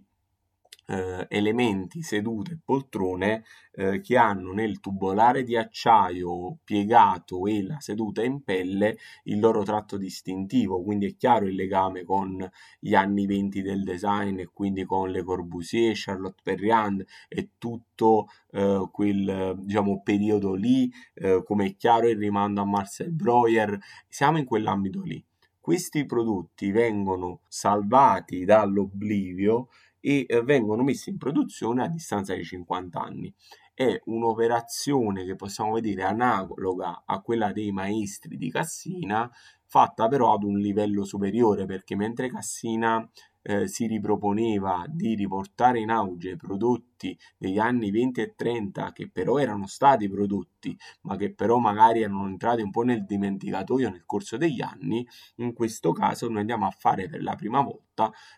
eh, 0.89 1.27
elementi, 1.29 2.03
sedute 2.03 2.53
e 2.53 2.59
poltrone 2.65 3.45
eh, 3.73 4.01
che 4.01 4.17
hanno 4.17 4.53
nel 4.53 4.81
tubolare 4.81 5.43
di 5.43 5.57
acciaio 5.57 6.59
piegato 6.65 7.47
e 7.47 7.63
la 7.63 7.79
seduta 7.79 8.25
in 8.25 8.43
pelle 8.43 8.97
il 9.25 9.39
loro 9.39 9.63
tratto 9.63 9.99
distintivo, 9.99 10.83
quindi 10.83 11.07
è 11.07 11.17
chiaro 11.17 11.47
il 11.47 11.55
legame 11.55 12.05
con 12.05 12.49
gli 12.79 12.95
anni 12.95 13.27
20 13.27 13.61
del 13.61 13.85
design 13.85 14.39
e 14.39 14.49
quindi 14.53 14.85
con 14.85 15.11
Le 15.11 15.23
Corbusier, 15.23 15.93
Charlotte 15.95 16.41
Perriand 16.43 17.05
e 17.29 17.51
tutto 17.59 18.29
eh, 18.53 18.89
quel 18.91 19.57
diciamo, 19.59 20.01
periodo 20.03 20.55
lì, 20.55 20.91
eh, 21.15 21.43
come 21.45 21.67
è 21.67 21.77
chiaro 21.77 22.09
il 22.09 22.17
rimando 22.17 22.63
a 22.63 22.65
Marcel 22.65 23.13
Breuer, 23.13 23.79
siamo 24.09 24.39
in 24.39 24.47
quell'ambito 24.47 25.03
lì. 25.03 25.23
Questi 25.61 26.07
prodotti 26.07 26.71
vengono 26.71 27.41
salvati 27.47 28.47
dall'oblivio 28.47 29.69
e 30.01 30.27
eh, 30.29 30.43
vengono 30.43 30.83
messi 30.83 31.11
in 31.11 31.19
produzione 31.19 31.83
a 31.83 31.89
distanza 31.89 32.35
di 32.35 32.45
50 32.45 33.01
anni. 33.01 33.33
È 33.75 34.01
un'operazione 34.07 35.25
che 35.25 35.37
possiamo 35.37 35.75
vedere 35.75 36.03
analoga 36.03 37.05
a 37.07 37.21
quella 37.21 37.53
dei 37.53 37.71
maestri 37.71 38.37
di 38.37 38.51
Cassina, 38.51 39.31
fatta 39.67 40.09
però 40.09 40.33
ad 40.35 40.43
un 40.43 40.59
livello 40.59 41.05
superiore 41.05 41.67
perché 41.67 41.95
mentre 41.95 42.29
Cassina 42.29 43.09
eh, 43.43 43.69
si 43.69 43.87
riproponeva 43.87 44.85
di 44.89 45.15
riportare 45.15 45.81
in 45.81 45.91
auge 45.91 46.37
prodotti 46.37 47.17
degli 47.37 47.59
anni 47.59 47.91
20 47.91 48.21
e 48.21 48.35
30 48.35 48.93
che 48.93 49.09
però 49.11 49.39
erano 49.39 49.67
stati 49.67 50.09
prodotti 50.09 50.77
ma 51.03 51.17
che 51.17 51.33
però 51.33 51.59
magari 51.59 52.03
erano 52.03 52.27
entrati 52.27 52.63
un 52.63 52.71
po' 52.71 52.83
nel 52.83 53.05
dimenticatoio 53.05 53.91
nel 53.91 54.05
corso 54.05 54.37
degli 54.37 54.61
anni, 54.61 55.07
in 55.37 55.53
questo 55.53 55.93
caso 55.93 56.29
noi 56.29 56.41
andiamo 56.41 56.67
a 56.67 56.71
fare 56.71 57.09
per 57.09 57.23
la 57.23 57.35
prima 57.37 57.61
volta 57.63 57.88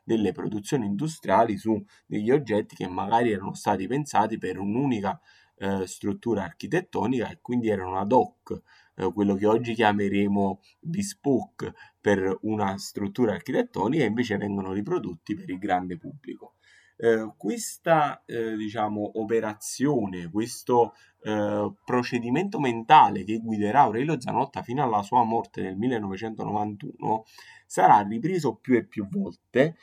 delle 0.04 0.32
produzioni 0.32 0.86
industriali 0.86 1.56
su 1.56 1.82
degli 2.06 2.30
oggetti 2.30 2.74
che 2.76 2.88
magari 2.88 3.32
erano 3.32 3.54
stati 3.54 3.86
pensati 3.86 4.38
per 4.38 4.58
un'unica 4.58 5.20
eh, 5.56 5.86
struttura 5.86 6.44
architettonica 6.44 7.28
e 7.28 7.38
quindi 7.40 7.68
erano 7.68 7.98
ad 7.98 8.12
hoc, 8.12 8.62
eh, 8.94 9.12
quello 9.12 9.34
che 9.34 9.46
oggi 9.46 9.74
chiameremo 9.74 10.60
bespoke 10.80 11.74
per 12.00 12.38
una 12.42 12.78
struttura 12.78 13.32
architettonica, 13.32 14.04
invece 14.04 14.36
vengono 14.36 14.72
riprodotti 14.72 15.34
per 15.34 15.50
il 15.50 15.58
grande 15.58 15.98
pubblico. 15.98 16.54
Eh, 17.02 17.32
questa 17.38 18.22
eh, 18.26 18.54
diciamo, 18.56 19.12
operazione, 19.14 20.30
questo 20.30 20.92
eh, 21.22 21.72
procedimento 21.82 22.60
mentale 22.60 23.24
che 23.24 23.38
guiderà 23.38 23.80
Aurelio 23.80 24.20
Zanotta 24.20 24.62
fino 24.62 24.82
alla 24.82 25.00
sua 25.02 25.24
morte 25.24 25.62
nel 25.62 25.76
1991 25.76 27.24
sarà 27.64 28.02
ripreso 28.02 28.56
più 28.56 28.76
e 28.76 28.84
più 28.84 29.08
volte 29.08 29.76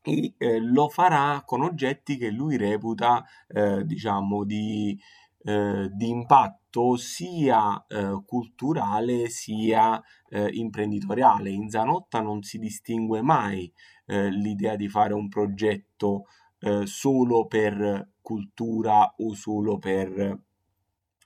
e 0.00 0.34
eh, 0.38 0.60
lo 0.60 0.88
farà 0.88 1.42
con 1.44 1.62
oggetti 1.62 2.16
che 2.16 2.30
lui 2.30 2.56
reputa 2.56 3.24
eh, 3.48 3.84
diciamo 3.84 4.44
di, 4.44 4.96
di, 5.40 6.08
impatto 6.08 6.96
sia 6.96 7.82
culturale 8.26 9.30
sia 9.30 10.00
imprenditoriale. 10.50 11.48
In 11.48 11.70
Zanotta 11.70 12.20
non 12.20 12.42
si 12.42 12.58
distingue 12.58 13.22
mai 13.22 13.72
eh, 14.08 14.30
l'idea 14.30 14.74
di 14.74 14.88
fare 14.88 15.14
un 15.14 15.28
progetto 15.28 16.24
solo 16.86 17.46
per 17.46 18.14
cultura 18.20 19.14
o 19.18 19.32
solo 19.34 19.78
per, 19.78 20.40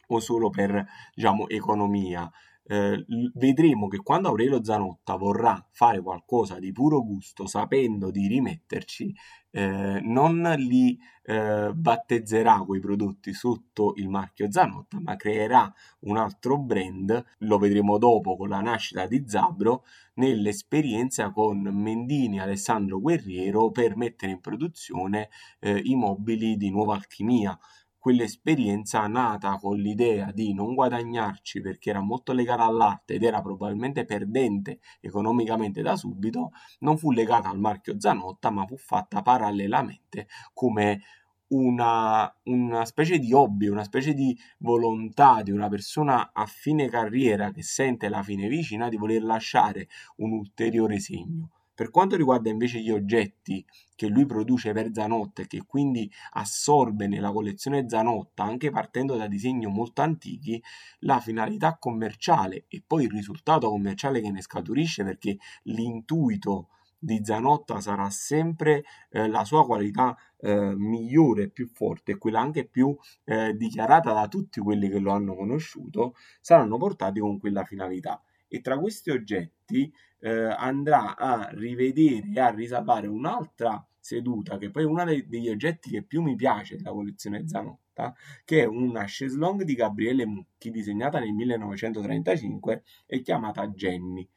o 0.09 0.21
solo 0.21 0.51
per 0.51 0.85
diciamo, 1.15 1.49
economia 1.49 2.31
eh, 2.73 3.05
vedremo 3.35 3.87
che 3.87 3.99
quando 3.99 4.29
Aurelio 4.29 4.64
Zanotta 4.64 5.17
vorrà 5.17 5.62
fare 5.73 6.00
qualcosa 6.00 6.59
di 6.59 6.73
puro 6.73 7.02
gusto, 7.02 7.47
sapendo 7.47 8.11
di 8.11 8.26
rimetterci, 8.26 9.14
eh, 9.50 10.00
non 10.02 10.41
li 10.57 10.99
eh, 11.25 11.71
battezzerà 11.75 12.64
quei 12.67 12.81
prodotti 12.81 13.35
sotto 13.35 13.93
il 13.97 14.09
marchio 14.09 14.50
Zanotta, 14.50 14.99
ma 15.00 15.17
creerà 15.17 15.71
un 16.00 16.17
altro 16.17 16.57
brand, 16.59 17.23
lo 17.41 17.59
vedremo 17.59 17.99
dopo 17.99 18.37
con 18.37 18.49
la 18.49 18.62
nascita 18.62 19.07
di 19.07 19.23
Zabro, 19.26 19.85
nell'esperienza 20.14 21.31
con 21.31 21.61
Mendini 21.61 22.38
e 22.38 22.41
Alessandro 22.41 23.00
Guerriero 23.00 23.71
per 23.71 23.97
mettere 23.97 24.33
in 24.33 24.41
produzione 24.41 25.29
eh, 25.61 25.79
i 25.85 25.95
mobili 25.95 26.57
di 26.57 26.71
Nuova 26.71 26.95
Alchimia 26.95 27.59
quell'esperienza 28.03 29.07
nata 29.07 29.59
con 29.59 29.77
l'idea 29.77 30.33
di 30.33 30.53
non 30.53 30.75
guadagnarci 30.75 31.61
perché 31.61 31.91
era 31.91 32.01
molto 32.01 32.33
legata 32.33 32.65
all'arte 32.65 33.15
ed 33.15 33.23
era 33.23 33.41
probabilmente 33.41 34.05
perdente 34.05 34.81
economicamente 35.01 35.83
da 35.83 35.95
subito, 35.95 36.51
non 36.81 36.99
fu 36.99 37.13
legata 37.13 37.49
al 37.49 37.61
marchio 37.61 38.01
Zanotta, 38.01 38.51
ma 38.51 38.67
fu 38.67 38.77
fatta 38.77 39.23
parallelamente 39.23 40.27
come 40.53 41.03
una, 41.51 42.35
una, 42.47 42.85
specie 42.87 43.21
di 43.21 43.33
hobby, 43.33 43.69
una 43.69 43.85
specie 43.85 44.15
di 44.15 44.37
volontà 44.59 45.41
di 45.43 45.53
una 45.53 45.69
persona 45.69 46.33
a 46.33 46.45
fine 46.47 46.89
carriera 46.89 47.53
che 47.53 47.63
sente 47.63 48.09
la 48.09 48.25
fine 48.25 48.49
vicina 48.49 48.89
di 48.89 48.97
voler 48.97 49.23
lasciare 49.23 49.87
un 50.17 50.33
ulteriore 50.33 50.99
segno. 50.99 51.51
Per 51.75 51.91
quanto 51.91 52.17
riguarda 52.17 52.50
invece 52.50 52.81
gli 52.81 52.91
oggetti 52.91 53.64
che 53.95 54.09
lui 54.09 54.26
produce 54.26 54.73
per 54.73 54.91
Zanotta 54.93 55.43
e 55.43 55.47
che 55.47 55.62
quindi 55.67 56.11
assorbe 56.33 57.07
nella 57.07 57.33
collezione 57.33 57.88
Zanotta, 57.88 58.43
anche 58.43 58.71
partendo 58.71 59.17
da 59.17 59.26
disegni 59.26 59.67
molto 59.67 60.02
antichi, 60.02 60.62
la 61.00 61.21
finalità 61.21 61.79
commerciale 61.79 62.64
e 62.69 62.83
poi 62.87 63.05
il 63.05 63.11
risultato 63.11 63.69
commerciale 63.69 64.21
che 64.21 64.31
ne 64.31 64.43
scaturisce 64.43 65.02
perché 65.02 65.38
l'intuito 65.64 66.68
di 66.99 67.20
Zanotta 67.25 67.81
sarà 67.81 68.09
sempre 68.11 68.85
eh, 69.11 69.27
la 69.27 69.44
sua 69.44 69.66
qualità 69.66 70.16
eh, 70.38 70.73
migliore, 70.77 71.49
più 71.49 71.66
forte, 71.66 72.16
quella 72.16 72.38
anche 72.38 72.64
più 72.64 72.97
eh, 73.25 73.57
dichiarata 73.57 74.12
da 74.12 74.29
tutti 74.29 74.61
quelli 74.61 74.88
che 74.88 75.01
lo 75.01 75.11
hanno 75.11 75.35
conosciuto, 75.35 76.14
saranno 76.40 76.77
portati 76.77 77.18
con 77.18 77.40
quella 77.40 77.64
finalità. 77.64 78.23
E 78.47 78.61
tra 78.61 78.79
questi 78.79 79.11
oggetti 79.11 79.92
eh, 80.23 80.31
andrà 80.31 81.17
a 81.17 81.49
rivedere 81.53 82.29
e 82.35 82.41
a 82.41 82.51
risalvare 82.51 83.09
un'altra 83.09 83.85
seduta 83.99 84.57
che 84.57 84.71
poi 84.71 84.85
è 84.85 84.87
uno 84.87 85.05
degli 85.05 85.49
oggetti 85.49 85.91
che 85.91 86.03
più 86.03 86.23
mi 86.23 86.37
piace 86.37 86.77
della 86.77 86.91
collezione 86.91 87.47
Zanotta 87.47 88.15
che 88.45 88.63
è 88.63 88.65
una 88.65 89.05
chaise 89.07 89.39
di 89.65 89.75
Gabriele 89.75 90.25
Mucchi 90.27 90.71
disegnata 90.71 91.19
nel 91.19 91.33
1935 91.33 92.83
e 93.07 93.21
chiamata 93.21 93.67
Jenny 93.69 94.29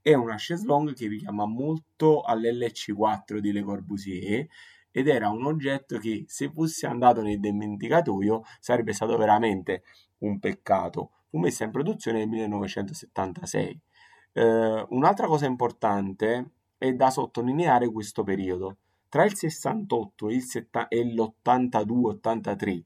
è 0.00 0.14
una 0.14 0.36
chaise 0.38 0.66
che 0.94 1.08
richiama 1.08 1.46
molto 1.46 2.22
all'LC4 2.22 3.38
di 3.38 3.52
Le 3.52 3.62
Corbusier 3.62 4.46
ed 4.90 5.08
era 5.08 5.28
un 5.28 5.44
oggetto 5.44 5.98
che 5.98 6.24
se 6.26 6.50
fosse 6.50 6.86
andato 6.86 7.22
nel 7.22 7.40
dimenticatoio 7.40 8.42
sarebbe 8.60 8.92
stato 8.92 9.16
veramente 9.16 9.82
un 10.18 10.38
peccato 10.38 11.10
fu 11.32 11.38
messa 11.38 11.64
in 11.64 11.70
produzione 11.70 12.18
nel 12.18 12.28
1976. 12.28 13.80
Eh, 14.32 14.86
un'altra 14.88 15.26
cosa 15.26 15.46
importante 15.46 16.50
è 16.78 16.92
da 16.92 17.10
sottolineare 17.10 17.90
questo 17.90 18.22
periodo. 18.22 18.76
Tra 19.08 19.24
il 19.24 19.34
68 19.34 20.28
e, 20.28 20.34
il 20.34 20.42
setta- 20.42 20.88
e 20.88 21.04
l'82-83 21.04 22.82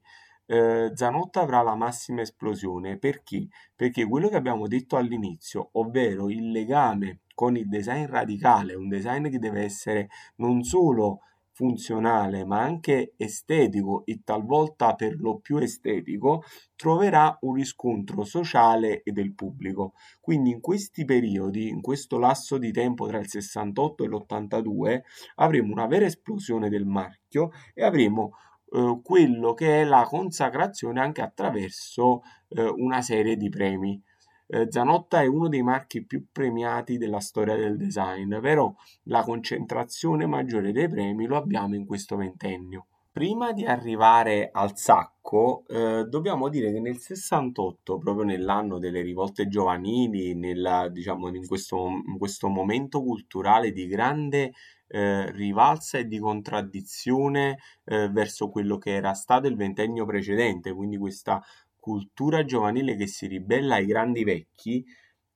eh, 0.46 0.92
Zanotta 0.94 1.40
avrà 1.40 1.62
la 1.62 1.74
massima 1.74 2.20
esplosione 2.20 2.98
perché? 2.98 3.48
Perché 3.74 4.06
quello 4.06 4.28
che 4.28 4.36
abbiamo 4.36 4.68
detto 4.68 4.96
all'inizio, 4.96 5.70
ovvero 5.72 6.30
il 6.30 6.50
legame 6.50 7.20
con 7.34 7.56
il 7.56 7.68
design 7.68 8.06
radicale, 8.06 8.74
un 8.74 8.88
design 8.88 9.28
che 9.28 9.38
deve 9.38 9.62
essere 9.62 10.08
non 10.36 10.62
solo 10.62 11.20
funzionale 11.56 12.44
ma 12.44 12.60
anche 12.60 13.14
estetico 13.16 14.04
e 14.04 14.20
talvolta 14.22 14.94
per 14.94 15.18
lo 15.18 15.38
più 15.38 15.56
estetico 15.56 16.42
troverà 16.76 17.34
un 17.40 17.54
riscontro 17.54 18.24
sociale 18.24 19.02
e 19.02 19.10
del 19.10 19.32
pubblico. 19.32 19.94
Quindi 20.20 20.50
in 20.50 20.60
questi 20.60 21.06
periodi, 21.06 21.68
in 21.68 21.80
questo 21.80 22.18
lasso 22.18 22.58
di 22.58 22.72
tempo 22.72 23.06
tra 23.06 23.18
il 23.18 23.28
68 23.28 24.04
e 24.04 24.06
l'82, 24.06 25.00
avremo 25.36 25.72
una 25.72 25.86
vera 25.86 26.04
esplosione 26.04 26.68
del 26.68 26.84
marchio 26.84 27.50
e 27.72 27.82
avremo 27.82 28.32
eh, 28.72 29.00
quello 29.02 29.54
che 29.54 29.80
è 29.80 29.84
la 29.84 30.04
consacrazione 30.06 31.00
anche 31.00 31.22
attraverso 31.22 32.20
eh, 32.48 32.68
una 32.68 33.00
serie 33.00 33.38
di 33.38 33.48
premi. 33.48 33.98
Eh, 34.48 34.66
Zanotta 34.70 35.22
è 35.22 35.26
uno 35.26 35.48
dei 35.48 35.62
marchi 35.62 36.04
più 36.04 36.26
premiati 36.30 36.98
della 36.98 37.20
storia 37.20 37.56
del 37.56 37.76
design, 37.76 38.38
però 38.38 38.72
la 39.04 39.22
concentrazione 39.22 40.26
maggiore 40.26 40.72
dei 40.72 40.88
premi 40.88 41.26
lo 41.26 41.36
abbiamo 41.36 41.74
in 41.74 41.84
questo 41.84 42.16
ventennio. 42.16 42.86
Prima 43.10 43.52
di 43.52 43.64
arrivare 43.64 44.50
al 44.52 44.76
sacco, 44.76 45.64
eh, 45.68 46.04
dobbiamo 46.04 46.48
dire 46.48 46.70
che 46.70 46.80
nel 46.80 46.98
68, 46.98 47.96
proprio 47.96 48.24
nell'anno 48.26 48.78
delle 48.78 49.00
rivolte 49.00 49.48
giovanili, 49.48 50.34
nella, 50.34 50.88
diciamo, 50.90 51.28
in, 51.34 51.46
questo, 51.46 51.86
in 52.06 52.18
questo 52.18 52.48
momento 52.48 53.02
culturale 53.02 53.72
di 53.72 53.86
grande 53.86 54.52
eh, 54.88 55.30
rivalsa 55.32 55.98
e 55.98 56.06
di 56.06 56.18
contraddizione 56.18 57.58
eh, 57.84 58.08
verso 58.10 58.50
quello 58.50 58.78
che 58.78 58.94
era 58.94 59.14
stato 59.14 59.46
il 59.48 59.56
ventennio 59.56 60.04
precedente, 60.04 60.72
quindi 60.72 60.98
questa 60.98 61.42
cultura 61.86 62.44
giovanile 62.44 62.96
che 62.96 63.06
si 63.06 63.28
ribella 63.28 63.76
ai 63.76 63.86
grandi 63.86 64.24
vecchi, 64.24 64.84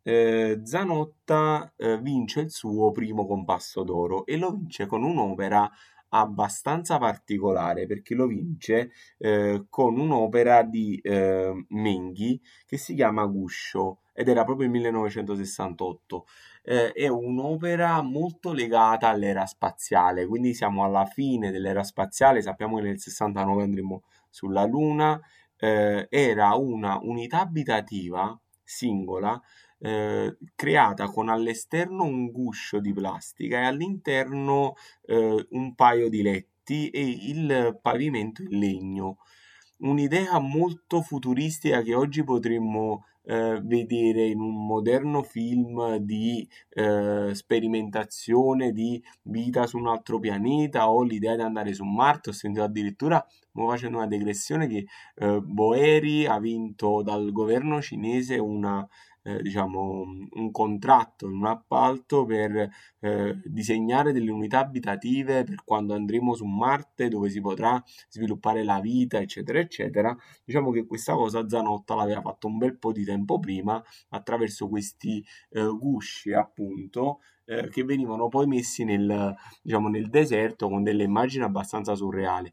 eh, 0.02 0.60
Zanotta 0.64 1.72
eh, 1.76 1.96
vince 1.98 2.40
il 2.40 2.50
suo 2.50 2.90
primo 2.90 3.24
compasso 3.24 3.84
d'oro 3.84 4.26
e 4.26 4.36
lo 4.36 4.50
vince 4.50 4.86
con 4.86 5.04
un'opera 5.04 5.70
abbastanza 6.08 6.98
particolare 6.98 7.86
perché 7.86 8.16
lo 8.16 8.26
vince 8.26 8.90
eh, 9.18 9.66
con 9.68 9.96
un'opera 10.00 10.64
di 10.64 10.98
eh, 11.00 11.66
Menghi 11.68 12.40
che 12.66 12.76
si 12.78 12.94
chiama 12.96 13.24
Guscio 13.26 14.00
ed 14.12 14.26
era 14.26 14.42
proprio 14.42 14.66
il 14.66 14.72
1968. 14.72 16.26
Eh, 16.64 16.90
è 16.90 17.06
un'opera 17.06 18.02
molto 18.02 18.52
legata 18.52 19.06
all'era 19.06 19.46
spaziale, 19.46 20.26
quindi 20.26 20.52
siamo 20.52 20.82
alla 20.82 21.04
fine 21.06 21.52
dell'era 21.52 21.84
spaziale, 21.84 22.42
sappiamo 22.42 22.78
che 22.78 22.82
nel 22.82 22.98
69 22.98 23.62
andremo 23.62 24.02
sulla 24.28 24.64
Luna 24.64 25.20
eh, 25.60 26.06
era 26.10 26.54
una 26.54 26.98
unità 27.02 27.40
abitativa 27.40 28.38
singola 28.62 29.40
eh, 29.78 30.36
creata 30.54 31.08
con 31.08 31.28
all'esterno 31.28 32.04
un 32.04 32.30
guscio 32.30 32.80
di 32.80 32.92
plastica 32.92 33.60
e 33.60 33.64
all'interno 33.64 34.74
eh, 35.06 35.46
un 35.50 35.74
paio 35.74 36.08
di 36.08 36.22
letti 36.22 36.90
e 36.90 37.02
il 37.02 37.78
pavimento 37.80 38.42
in 38.42 38.58
legno. 38.58 39.18
Un'idea 39.78 40.38
molto 40.38 41.00
futuristica 41.00 41.80
che 41.82 41.94
oggi 41.94 42.22
potremmo 42.22 43.06
eh, 43.22 43.60
vedere 43.62 44.26
in 44.26 44.40
un 44.40 44.66
moderno 44.66 45.22
film 45.22 45.96
di 45.96 46.48
eh, 46.70 47.30
sperimentazione 47.32 48.72
di 48.72 49.02
vita 49.22 49.66
su 49.66 49.78
un 49.78 49.88
altro 49.88 50.18
pianeta 50.18 50.90
o 50.90 51.02
l'idea 51.02 51.36
di 51.36 51.42
andare 51.42 51.72
su 51.72 51.84
Marte. 51.84 52.30
Ho 52.30 52.32
sentito 52.32 52.64
addirittura, 52.64 53.24
facendo 53.52 53.98
una 53.98 54.06
digressione, 54.06 54.66
che 54.66 54.86
eh, 55.16 55.40
Boeri 55.40 56.26
ha 56.26 56.38
vinto 56.38 57.02
dal 57.02 57.30
governo 57.32 57.80
cinese 57.80 58.38
una 58.38 58.86
eh, 59.22 59.42
diciamo, 59.42 60.04
un 60.30 60.50
contratto, 60.50 61.26
un 61.26 61.46
appalto 61.46 62.24
per 62.24 62.70
eh, 63.00 63.40
disegnare 63.44 64.12
delle 64.12 64.30
unità 64.30 64.60
abitative 64.60 65.44
per 65.44 65.62
quando 65.64 65.94
andremo 65.94 66.34
su 66.34 66.44
Marte 66.46 67.08
dove 67.08 67.28
si 67.28 67.40
potrà 67.40 67.82
sviluppare 68.08 68.64
la 68.64 68.80
vita, 68.80 69.18
eccetera, 69.18 69.58
eccetera. 69.58 70.16
Diciamo 70.44 70.70
che 70.70 70.86
questa 70.86 71.14
cosa 71.14 71.48
Zanotta 71.48 71.94
l'aveva 71.94 72.20
fatto 72.20 72.46
un 72.46 72.58
bel 72.58 72.78
po' 72.78 72.92
di 72.92 73.04
tempo 73.04 73.38
prima 73.38 73.82
attraverso 74.10 74.68
questi 74.68 75.24
eh, 75.50 75.66
gusci, 75.66 76.32
appunto, 76.32 77.20
eh, 77.44 77.68
che 77.68 77.84
venivano 77.84 78.28
poi 78.28 78.46
messi 78.46 78.84
nel, 78.84 79.34
diciamo, 79.62 79.88
nel 79.88 80.08
deserto 80.08 80.68
con 80.68 80.82
delle 80.82 81.04
immagini 81.04 81.44
abbastanza 81.44 81.94
surreali. 81.94 82.52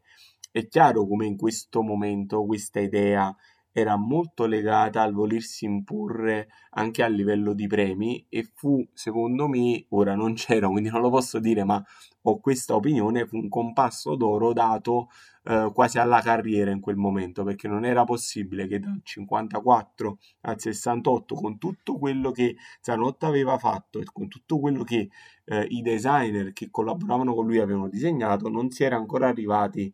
È 0.50 0.66
chiaro 0.66 1.06
come 1.06 1.26
in 1.26 1.36
questo 1.36 1.82
momento 1.82 2.44
questa 2.44 2.80
idea 2.80 3.34
era 3.72 3.96
molto 3.96 4.46
legata 4.46 5.02
al 5.02 5.12
volersi 5.12 5.64
imporre 5.64 6.48
anche 6.70 7.02
a 7.02 7.08
livello 7.08 7.52
di 7.52 7.66
premi 7.66 8.24
e 8.28 8.48
fu, 8.54 8.86
secondo 8.92 9.48
me, 9.48 9.84
ora 9.90 10.14
non 10.14 10.34
c'era, 10.34 10.68
quindi 10.68 10.90
non 10.90 11.00
lo 11.00 11.10
posso 11.10 11.38
dire, 11.38 11.64
ma 11.64 11.82
ho 12.22 12.40
questa 12.40 12.74
opinione, 12.74 13.26
fu 13.26 13.36
un 13.36 13.48
compasso 13.48 14.14
d'oro 14.16 14.52
dato 14.52 15.08
eh, 15.44 15.70
quasi 15.72 15.98
alla 15.98 16.20
carriera 16.20 16.70
in 16.70 16.80
quel 16.80 16.96
momento, 16.96 17.44
perché 17.44 17.68
non 17.68 17.84
era 17.84 18.04
possibile 18.04 18.66
che 18.66 18.78
dal 18.80 19.00
54 19.02 20.18
al 20.42 20.60
68, 20.60 21.34
con 21.34 21.58
tutto 21.58 21.96
quello 21.98 22.30
che 22.30 22.56
Zanotta 22.80 23.26
aveva 23.26 23.58
fatto 23.58 24.00
e 24.00 24.04
con 24.12 24.28
tutto 24.28 24.58
quello 24.58 24.82
che 24.84 25.08
eh, 25.44 25.66
i 25.70 25.80
designer 25.82 26.52
che 26.52 26.68
collaboravano 26.70 27.34
con 27.34 27.46
lui 27.46 27.58
avevano 27.58 27.88
disegnato, 27.88 28.48
non 28.48 28.70
si 28.70 28.84
era 28.84 28.96
ancora 28.96 29.28
arrivati 29.28 29.92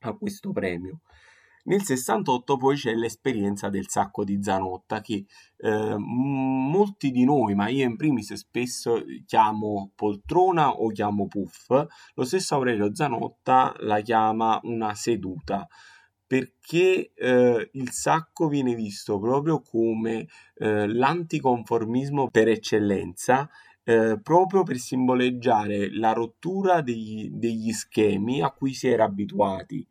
a 0.00 0.12
questo 0.14 0.52
premio. 0.52 1.00
Nel 1.64 1.82
68 1.82 2.56
poi 2.56 2.76
c'è 2.76 2.92
l'esperienza 2.94 3.68
del 3.68 3.88
sacco 3.88 4.24
di 4.24 4.42
Zanotta 4.42 5.00
che 5.00 5.26
eh, 5.58 5.94
molti 5.96 7.12
di 7.12 7.24
noi, 7.24 7.54
ma 7.54 7.68
io 7.68 7.84
in 7.84 7.96
primis 7.96 8.32
spesso 8.34 9.04
chiamo 9.26 9.92
poltrona 9.94 10.70
o 10.70 10.88
chiamo 10.88 11.28
puff, 11.28 11.70
lo 12.14 12.24
stesso 12.24 12.56
Aurelio 12.56 12.94
Zanotta 12.94 13.74
la 13.80 14.00
chiama 14.00 14.58
una 14.64 14.94
seduta 14.94 15.68
perché 16.26 17.12
eh, 17.14 17.70
il 17.72 17.90
sacco 17.90 18.48
viene 18.48 18.74
visto 18.74 19.18
proprio 19.18 19.60
come 19.60 20.26
eh, 20.54 20.86
l'anticonformismo 20.86 22.30
per 22.30 22.48
eccellenza 22.48 23.50
eh, 23.84 24.18
proprio 24.22 24.62
per 24.62 24.78
simboleggiare 24.78 25.94
la 25.94 26.12
rottura 26.12 26.80
degli, 26.80 27.28
degli, 27.30 27.72
schemi 27.72 28.40
a 28.40 28.50
cui 28.50 28.72
si 28.72 28.88
era 28.88 29.04
abituati 29.04 29.86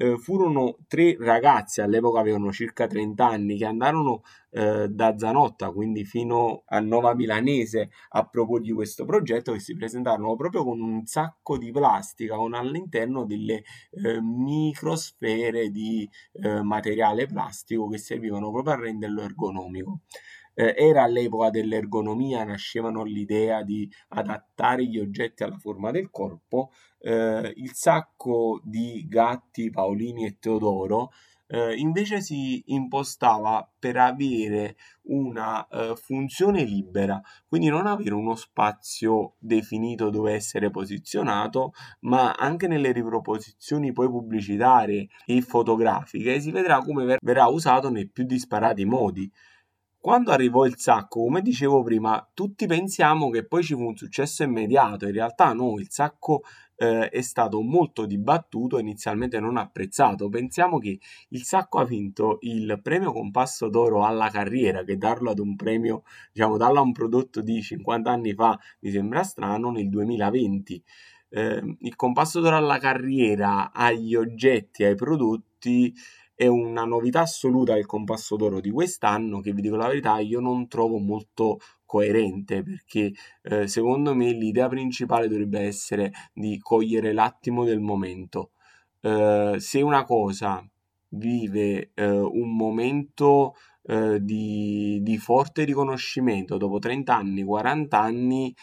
eh, 0.00 0.16
furono 0.16 0.78
tre 0.86 1.16
ragazzi, 1.18 1.80
all'epoca 1.80 2.20
avevano 2.20 2.52
circa 2.52 2.86
30 2.86 3.26
anni, 3.26 3.56
che 3.56 3.64
andarono 3.64 4.22
eh, 4.50 4.86
da 4.88 5.18
Zanotta, 5.18 5.72
quindi 5.72 6.04
fino 6.04 6.62
a 6.66 6.78
Nova 6.78 7.14
Milanese, 7.14 7.90
a 8.10 8.24
proporgli 8.24 8.72
questo 8.72 9.04
progetto, 9.04 9.52
che 9.52 9.58
si 9.58 9.74
presentarono 9.74 10.36
proprio 10.36 10.62
con 10.62 10.80
un 10.80 11.04
sacco 11.04 11.58
di 11.58 11.72
plastica, 11.72 12.36
con 12.36 12.54
all'interno 12.54 13.24
delle 13.24 13.64
eh, 13.90 14.20
microsfere 14.22 15.70
di 15.70 16.08
eh, 16.32 16.62
materiale 16.62 17.26
plastico 17.26 17.88
che 17.88 17.98
servivano 17.98 18.52
proprio 18.52 18.74
a 18.74 18.78
renderlo 18.78 19.22
ergonomico 19.22 20.00
eh, 20.58 20.74
era 20.76 21.04
all'epoca 21.04 21.50
dell'ergonomia, 21.50 22.42
nascevano 22.42 23.04
l'idea 23.04 23.62
di 23.62 23.88
adattare 24.08 24.84
gli 24.86 24.98
oggetti 24.98 25.44
alla 25.44 25.56
forma 25.56 25.92
del 25.92 26.10
corpo, 26.10 26.72
eh, 26.98 27.52
il 27.54 27.72
sacco 27.74 28.60
di 28.64 29.06
Gatti, 29.08 29.70
Paolini 29.70 30.26
e 30.26 30.38
Teodoro 30.40 31.10
eh, 31.50 31.74
invece 31.76 32.20
si 32.20 32.62
impostava 32.66 33.66
per 33.78 33.96
avere 33.96 34.76
una 35.08 35.66
uh, 35.70 35.96
funzione 35.96 36.62
libera, 36.62 37.20
quindi 37.46 37.68
non 37.68 37.86
avere 37.86 38.12
uno 38.12 38.34
spazio 38.34 39.36
definito 39.38 40.10
dove 40.10 40.34
essere 40.34 40.70
posizionato, 40.70 41.72
ma 42.00 42.32
anche 42.32 42.66
nelle 42.68 42.92
riproposizioni 42.92 43.92
poi 43.92 44.08
pubblicitarie 44.08 45.08
e 45.24 45.40
fotografiche 45.40 46.38
si 46.40 46.50
vedrà 46.50 46.80
come 46.80 47.04
ver- 47.04 47.20
verrà 47.22 47.46
usato 47.46 47.88
nei 47.88 48.08
più 48.08 48.24
disparati 48.24 48.84
modi. 48.84 49.30
Quando 50.00 50.30
arrivò 50.30 50.64
il 50.64 50.78
sacco, 50.78 51.22
come 51.22 51.42
dicevo 51.42 51.82
prima, 51.82 52.26
tutti 52.32 52.66
pensiamo 52.66 53.30
che 53.30 53.44
poi 53.44 53.64
ci 53.64 53.74
fu 53.74 53.84
un 53.84 53.96
successo 53.96 54.44
immediato, 54.44 55.06
in 55.06 55.12
realtà 55.12 55.52
no, 55.52 55.78
il 55.78 55.90
sacco 55.90 56.42
eh, 56.76 57.08
è 57.08 57.20
stato 57.20 57.60
molto 57.62 58.06
dibattuto, 58.06 58.78
inizialmente 58.78 59.40
non 59.40 59.56
apprezzato. 59.56 60.28
Pensiamo 60.28 60.78
che 60.78 61.00
il 61.30 61.42
sacco 61.42 61.78
ha 61.78 61.84
vinto 61.84 62.38
il 62.42 62.78
premio 62.80 63.12
Compasso 63.12 63.68
d'Oro 63.68 64.04
alla 64.04 64.30
carriera, 64.30 64.84
che 64.84 64.96
darlo 64.96 65.30
ad 65.30 65.40
un 65.40 65.56
premio, 65.56 66.04
diciamo, 66.32 66.56
darlo 66.56 66.78
a 66.78 66.82
un 66.82 66.92
prodotto 66.92 67.42
di 67.42 67.60
50 67.60 68.10
anni 68.10 68.34
fa 68.34 68.58
mi 68.80 68.90
sembra 68.90 69.24
strano, 69.24 69.70
nel 69.72 69.88
2020. 69.88 70.82
Eh, 71.30 71.76
il 71.80 71.96
Compasso 71.96 72.40
d'Oro 72.40 72.56
alla 72.56 72.78
carriera, 72.78 73.72
agli 73.72 74.14
oggetti, 74.14 74.84
ai 74.84 74.94
prodotti 74.94 75.92
è 76.38 76.46
una 76.46 76.84
novità 76.84 77.22
assoluta 77.22 77.76
il 77.76 77.84
compasso 77.84 78.36
d'oro 78.36 78.60
di 78.60 78.70
quest'anno 78.70 79.40
che 79.40 79.52
vi 79.52 79.60
dico 79.60 79.74
la 79.74 79.88
verità 79.88 80.20
io 80.20 80.38
non 80.38 80.68
trovo 80.68 80.98
molto 80.98 81.58
coerente 81.84 82.62
perché 82.62 83.12
eh, 83.42 83.66
secondo 83.66 84.14
me 84.14 84.30
l'idea 84.30 84.68
principale 84.68 85.26
dovrebbe 85.26 85.58
essere 85.58 86.12
di 86.32 86.56
cogliere 86.60 87.12
l'attimo 87.12 87.64
del 87.64 87.80
momento. 87.80 88.52
Eh, 89.00 89.56
se 89.58 89.80
una 89.80 90.04
cosa 90.04 90.64
vive 91.08 91.90
eh, 91.94 92.08
un 92.08 92.54
momento 92.54 93.54
eh, 93.82 94.22
di, 94.22 95.00
di 95.02 95.18
forte 95.18 95.64
riconoscimento 95.64 96.56
dopo 96.56 96.78
30 96.78 97.16
anni, 97.16 97.42
40 97.42 97.98
anni, 98.00 98.54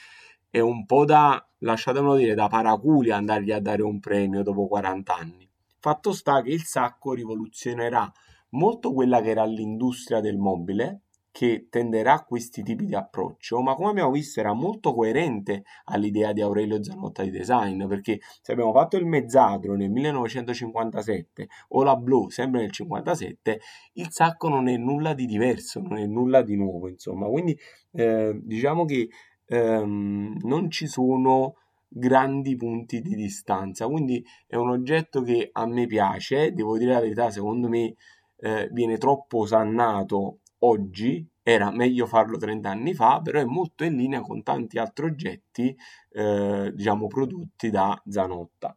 è 0.50 0.62
un 0.62 0.86
po' 0.86 1.04
da, 1.04 1.46
lasciatemelo 1.58 2.16
dire, 2.16 2.36
da 2.36 2.48
paraculi 2.48 3.12
andargli 3.12 3.52
a 3.52 3.60
dare 3.60 3.82
un 3.84 4.00
premio 4.00 4.44
dopo 4.44 4.66
40 4.68 5.14
anni. 5.14 5.45
Fatto 5.86 6.13
sta 6.13 6.41
che 6.41 6.50
il 6.50 6.63
sacco 6.63 7.13
rivoluzionerà 7.13 8.12
molto 8.54 8.91
quella 8.91 9.21
che 9.21 9.30
era 9.30 9.45
l'industria 9.45 10.19
del 10.19 10.36
mobile, 10.36 11.02
che 11.30 11.67
tenderà 11.69 12.13
a 12.13 12.24
questi 12.24 12.63
tipi 12.63 12.88
di 12.88 12.95
approccio, 12.95 13.62
ma 13.62 13.76
come 13.76 13.89
abbiamo 13.91 14.10
visto 14.10 14.39
era 14.39 14.54
molto 14.54 14.95
coerente 14.95 15.62
all'idea 15.84 16.34
di 16.34 16.41
Aurelio 16.41 16.84
Zanotta 16.84 17.21
di 17.21 17.30
design, 17.30 17.86
perché 17.86 18.19
se 18.41 18.52
abbiamo 18.54 18.74
fatto 18.74 18.98
il 18.98 19.06
mezzadro 19.06 19.76
nel 19.76 19.91
1957 19.91 21.50
o 21.67 21.84
la 21.84 21.95
blu 21.95 22.32
sempre 22.32 22.62
nel 22.62 22.71
1957, 22.71 23.60
il 23.93 24.08
sacco 24.10 24.50
non 24.50 24.67
è 24.67 24.78
nulla 24.78 25.13
di 25.13 25.28
diverso, 25.28 25.82
non 25.82 26.00
è 26.00 26.08
nulla 26.08 26.41
di 26.41 26.56
nuovo, 26.56 26.89
insomma, 26.89 27.28
quindi 27.28 27.56
eh, 27.91 28.39
diciamo 28.41 28.86
che 28.86 29.08
ehm, 29.45 30.39
non 30.41 30.71
ci 30.71 30.88
sono 30.88 31.58
grandi 31.88 32.56
punti 32.56 33.02
di 33.02 33.15
distanza. 33.15 33.88
Quindi 33.88 34.24
è 34.48 34.56
un 34.56 34.69
oggetto 34.69 35.21
che 35.21 35.50
a 35.52 35.65
me 35.65 35.86
piace, 35.86 36.54
devo 36.54 36.78
dire 36.78 36.93
la 36.93 37.00
verità, 37.00 37.30
secondo 37.30 37.67
me 37.67 37.95
eh, 38.38 38.69
viene 38.71 38.98
troppo 38.98 39.39
osannato 39.39 40.39
oggi, 40.60 41.28
era 41.41 41.71
meglio 41.71 42.06
farlo 42.08 42.38
30 42.38 42.69
anni 42.69 42.93
fa, 42.93 43.21
però 43.21 43.39
è 43.39 43.45
molto 43.45 43.84
in 43.84 43.95
linea 43.95 44.21
con 44.21 44.43
tanti 44.43 44.78
altri 44.80 45.06
oggetti, 45.06 45.76
eh, 46.12 46.71
diciamo, 46.74 47.08
prodotti 47.08 47.69
da 47.69 48.02
Zanotta. 48.08 48.76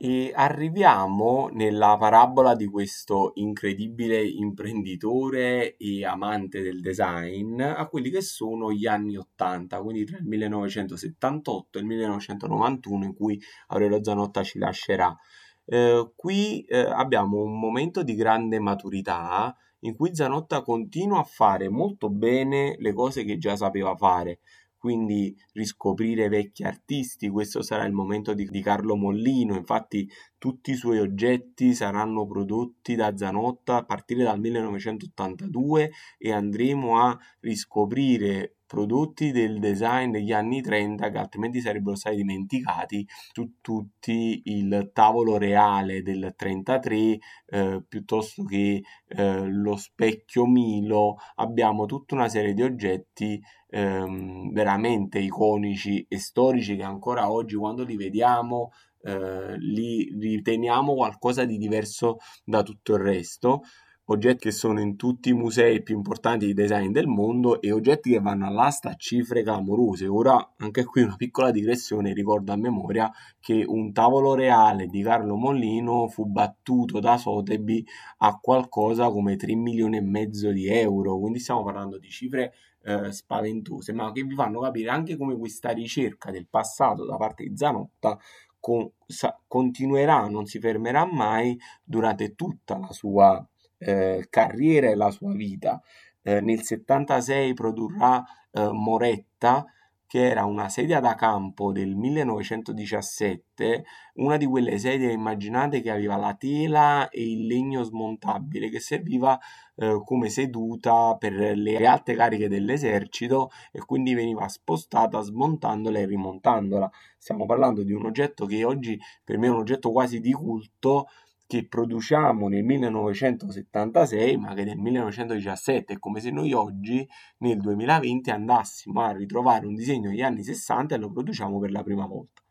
E 0.00 0.30
arriviamo 0.32 1.48
nella 1.52 1.96
parabola 1.96 2.54
di 2.54 2.66
questo 2.66 3.32
incredibile 3.34 4.24
imprenditore 4.24 5.76
e 5.76 6.04
amante 6.04 6.62
del 6.62 6.80
design 6.80 7.60
a 7.60 7.84
quelli 7.88 8.08
che 8.08 8.20
sono 8.20 8.70
gli 8.70 8.86
anni 8.86 9.16
80, 9.16 9.82
quindi 9.82 10.04
tra 10.04 10.18
il 10.18 10.24
1978 10.24 11.78
e 11.78 11.80
il 11.80 11.86
1991 11.88 13.04
in 13.06 13.14
cui 13.14 13.42
Aurelio 13.66 14.04
Zanotta 14.04 14.44
ci 14.44 14.60
lascerà. 14.60 15.16
Eh, 15.64 16.12
qui 16.14 16.62
eh, 16.62 16.78
abbiamo 16.78 17.42
un 17.42 17.58
momento 17.58 18.04
di 18.04 18.14
grande 18.14 18.60
maturità 18.60 19.52
in 19.80 19.96
cui 19.96 20.14
Zanotta 20.14 20.62
continua 20.62 21.18
a 21.18 21.24
fare 21.24 21.68
molto 21.68 22.08
bene 22.08 22.76
le 22.78 22.92
cose 22.92 23.24
che 23.24 23.36
già 23.38 23.56
sapeva 23.56 23.96
fare, 23.96 24.38
quindi 24.78 25.36
riscoprire 25.52 26.28
vecchi 26.28 26.62
artisti, 26.62 27.28
questo 27.28 27.62
sarà 27.62 27.84
il 27.84 27.92
momento 27.92 28.32
di, 28.32 28.44
di, 28.44 28.62
Carlo 28.62 28.96
Mollino, 28.96 29.56
infatti 29.56 30.08
tutti 30.38 30.70
i 30.70 30.76
suoi 30.76 31.00
oggetti 31.00 31.74
saranno 31.74 32.26
prodotti 32.26 32.94
da 32.94 33.16
Zanotta 33.16 33.76
a 33.76 33.84
partire 33.84 34.22
dal 34.22 34.38
1982 34.38 35.90
e 36.16 36.32
andremo 36.32 37.00
a 37.00 37.18
riscoprire 37.40 38.57
prodotti 38.68 39.32
del 39.32 39.58
design 39.58 40.12
degli 40.12 40.30
anni 40.30 40.60
30 40.60 41.10
che 41.10 41.18
altrimenti 41.18 41.60
sarebbero 41.60 41.96
stati 41.96 42.16
dimenticati 42.16 43.04
su 43.32 43.54
tutti 43.60 44.42
il 44.44 44.90
tavolo 44.92 45.38
reale 45.38 46.02
del 46.02 46.34
33 46.36 47.18
eh, 47.46 47.82
piuttosto 47.88 48.44
che 48.44 48.82
eh, 49.08 49.46
lo 49.46 49.76
specchio 49.76 50.46
Milo. 50.46 51.16
Abbiamo 51.36 51.86
tutta 51.86 52.14
una 52.14 52.28
serie 52.28 52.52
di 52.52 52.62
oggetti 52.62 53.42
ehm, 53.70 54.52
veramente 54.52 55.18
iconici 55.18 56.04
e 56.06 56.18
storici 56.18 56.76
che 56.76 56.84
ancora 56.84 57.32
oggi 57.32 57.56
quando 57.56 57.84
li 57.84 57.96
vediamo 57.96 58.70
eh, 59.00 59.56
li 59.58 60.14
riteniamo 60.18 60.94
qualcosa 60.94 61.44
di 61.44 61.56
diverso 61.56 62.18
da 62.44 62.62
tutto 62.62 62.94
il 62.94 63.00
resto 63.00 63.62
oggetti 64.10 64.48
che 64.48 64.50
sono 64.50 64.80
in 64.80 64.96
tutti 64.96 65.30
i 65.30 65.34
musei 65.34 65.82
più 65.82 65.96
importanti 65.96 66.46
di 66.46 66.54
design 66.54 66.90
del 66.92 67.06
mondo 67.06 67.60
e 67.60 67.72
oggetti 67.72 68.10
che 68.10 68.20
vanno 68.20 68.46
all'asta 68.46 68.90
a 68.90 68.94
cifre 68.94 69.42
clamorose. 69.42 70.06
Ora, 70.06 70.54
anche 70.58 70.84
qui 70.84 71.02
una 71.02 71.16
piccola 71.16 71.50
digressione, 71.50 72.12
ricordo 72.12 72.52
a 72.52 72.56
memoria 72.56 73.10
che 73.40 73.64
un 73.66 73.92
tavolo 73.92 74.34
reale 74.34 74.86
di 74.86 75.02
Carlo 75.02 75.36
Mollino 75.36 76.08
fu 76.08 76.24
battuto 76.24 77.00
da 77.00 77.18
Sotheby 77.18 77.84
a 78.18 78.38
qualcosa 78.40 79.10
come 79.10 79.36
3 79.36 79.54
milioni 79.54 79.98
e 79.98 80.02
mezzo 80.02 80.50
di 80.50 80.66
euro, 80.68 81.18
quindi 81.18 81.38
stiamo 81.38 81.62
parlando 81.62 81.98
di 81.98 82.08
cifre 82.08 82.54
eh, 82.84 83.12
spaventose, 83.12 83.92
ma 83.92 84.10
che 84.12 84.22
vi 84.22 84.34
fanno 84.34 84.60
capire 84.60 84.88
anche 84.88 85.16
come 85.16 85.36
questa 85.36 85.70
ricerca 85.70 86.30
del 86.30 86.46
passato 86.48 87.04
da 87.04 87.16
parte 87.16 87.44
di 87.44 87.54
Zanotta 87.54 88.18
con, 88.58 88.90
sa, 89.06 89.38
continuerà, 89.46 90.28
non 90.28 90.46
si 90.46 90.58
fermerà 90.58 91.04
mai 91.04 91.58
durante 91.84 92.34
tutta 92.34 92.78
la 92.78 92.90
sua 92.92 93.46
eh, 93.78 94.26
carriera 94.28 94.88
e 94.88 94.94
la 94.94 95.10
sua 95.10 95.32
vita. 95.32 95.80
Eh, 96.22 96.40
nel 96.40 96.62
76 96.62 97.54
produrrà 97.54 98.22
eh, 98.52 98.68
Moretta, 98.70 99.64
che 100.08 100.26
era 100.26 100.46
una 100.46 100.70
sedia 100.70 101.00
da 101.00 101.14
campo 101.14 101.70
del 101.70 101.94
1917, 101.94 103.84
una 104.14 104.38
di 104.38 104.46
quelle 104.46 104.78
sedie 104.78 105.12
immaginate 105.12 105.82
che 105.82 105.90
aveva 105.90 106.16
la 106.16 106.34
tela 106.34 107.10
e 107.10 107.30
il 107.30 107.46
legno 107.46 107.82
smontabile 107.82 108.70
che 108.70 108.80
serviva 108.80 109.38
eh, 109.76 110.00
come 110.06 110.30
seduta 110.30 111.14
per 111.18 111.34
le 111.34 111.86
alte 111.86 112.14
cariche 112.14 112.48
dell'esercito 112.48 113.50
e 113.70 113.80
quindi 113.80 114.14
veniva 114.14 114.48
spostata 114.48 115.20
smontandola 115.20 115.98
e 115.98 116.06
rimontandola. 116.06 116.90
Stiamo 117.18 117.44
parlando 117.44 117.82
di 117.82 117.92
un 117.92 118.06
oggetto 118.06 118.46
che 118.46 118.64
oggi 118.64 118.98
per 119.22 119.36
me 119.36 119.48
è 119.48 119.50
un 119.50 119.58
oggetto 119.58 119.92
quasi 119.92 120.20
di 120.20 120.32
culto 120.32 121.06
che 121.48 121.66
produciamo 121.66 122.46
nel 122.48 122.62
1976 122.62 124.36
ma 124.36 124.52
che 124.52 124.64
nel 124.64 124.76
1917 124.76 125.94
è 125.94 125.98
come 125.98 126.20
se 126.20 126.30
noi 126.30 126.52
oggi 126.52 127.08
nel 127.38 127.58
2020 127.58 128.30
andassimo 128.30 129.00
a 129.00 129.12
ritrovare 129.12 129.64
un 129.64 129.74
disegno 129.74 130.10
degli 130.10 130.20
anni 130.20 130.44
60 130.44 130.94
e 130.94 130.98
lo 130.98 131.10
produciamo 131.10 131.58
per 131.58 131.70
la 131.70 131.82
prima 131.82 132.04
volta. 132.04 132.42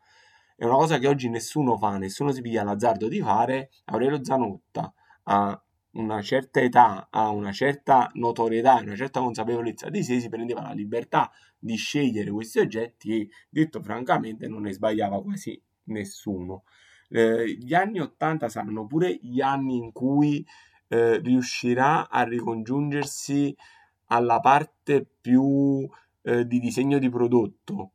È 0.56 0.64
una 0.64 0.74
cosa 0.74 0.98
che 0.98 1.06
oggi 1.06 1.28
nessuno 1.28 1.76
fa, 1.76 1.96
nessuno 1.96 2.32
si 2.32 2.40
piglia 2.40 2.64
l'azzardo 2.64 3.06
di 3.06 3.20
fare. 3.20 3.70
Aurelio 3.84 4.24
Zanotta 4.24 4.92
a 5.22 5.62
una 5.92 6.20
certa 6.20 6.60
età, 6.60 7.06
a 7.08 7.28
una 7.28 7.52
certa 7.52 8.10
notorietà, 8.14 8.80
una 8.82 8.96
certa 8.96 9.20
consapevolezza 9.20 9.90
di 9.90 10.02
sé, 10.02 10.18
si 10.18 10.28
prendeva 10.28 10.62
la 10.62 10.72
libertà 10.72 11.30
di 11.56 11.76
scegliere 11.76 12.32
questi 12.32 12.58
oggetti 12.58 13.20
e, 13.20 13.28
detto 13.48 13.80
francamente, 13.80 14.48
non 14.48 14.62
ne 14.62 14.72
sbagliava 14.72 15.22
quasi 15.22 15.62
nessuno 15.84 16.64
eh, 17.08 17.56
gli 17.58 17.74
anni 17.74 18.00
80 18.00 18.48
saranno 18.48 18.86
pure 18.86 19.18
gli 19.20 19.40
anni 19.40 19.76
in 19.76 19.92
cui 19.92 20.44
eh, 20.88 21.18
riuscirà 21.18 22.08
a 22.08 22.22
ricongiungersi 22.22 23.56
alla 24.06 24.40
parte 24.40 25.06
più 25.20 25.88
eh, 26.22 26.46
di 26.46 26.58
disegno 26.58 26.98
di 26.98 27.08
prodotto. 27.08 27.92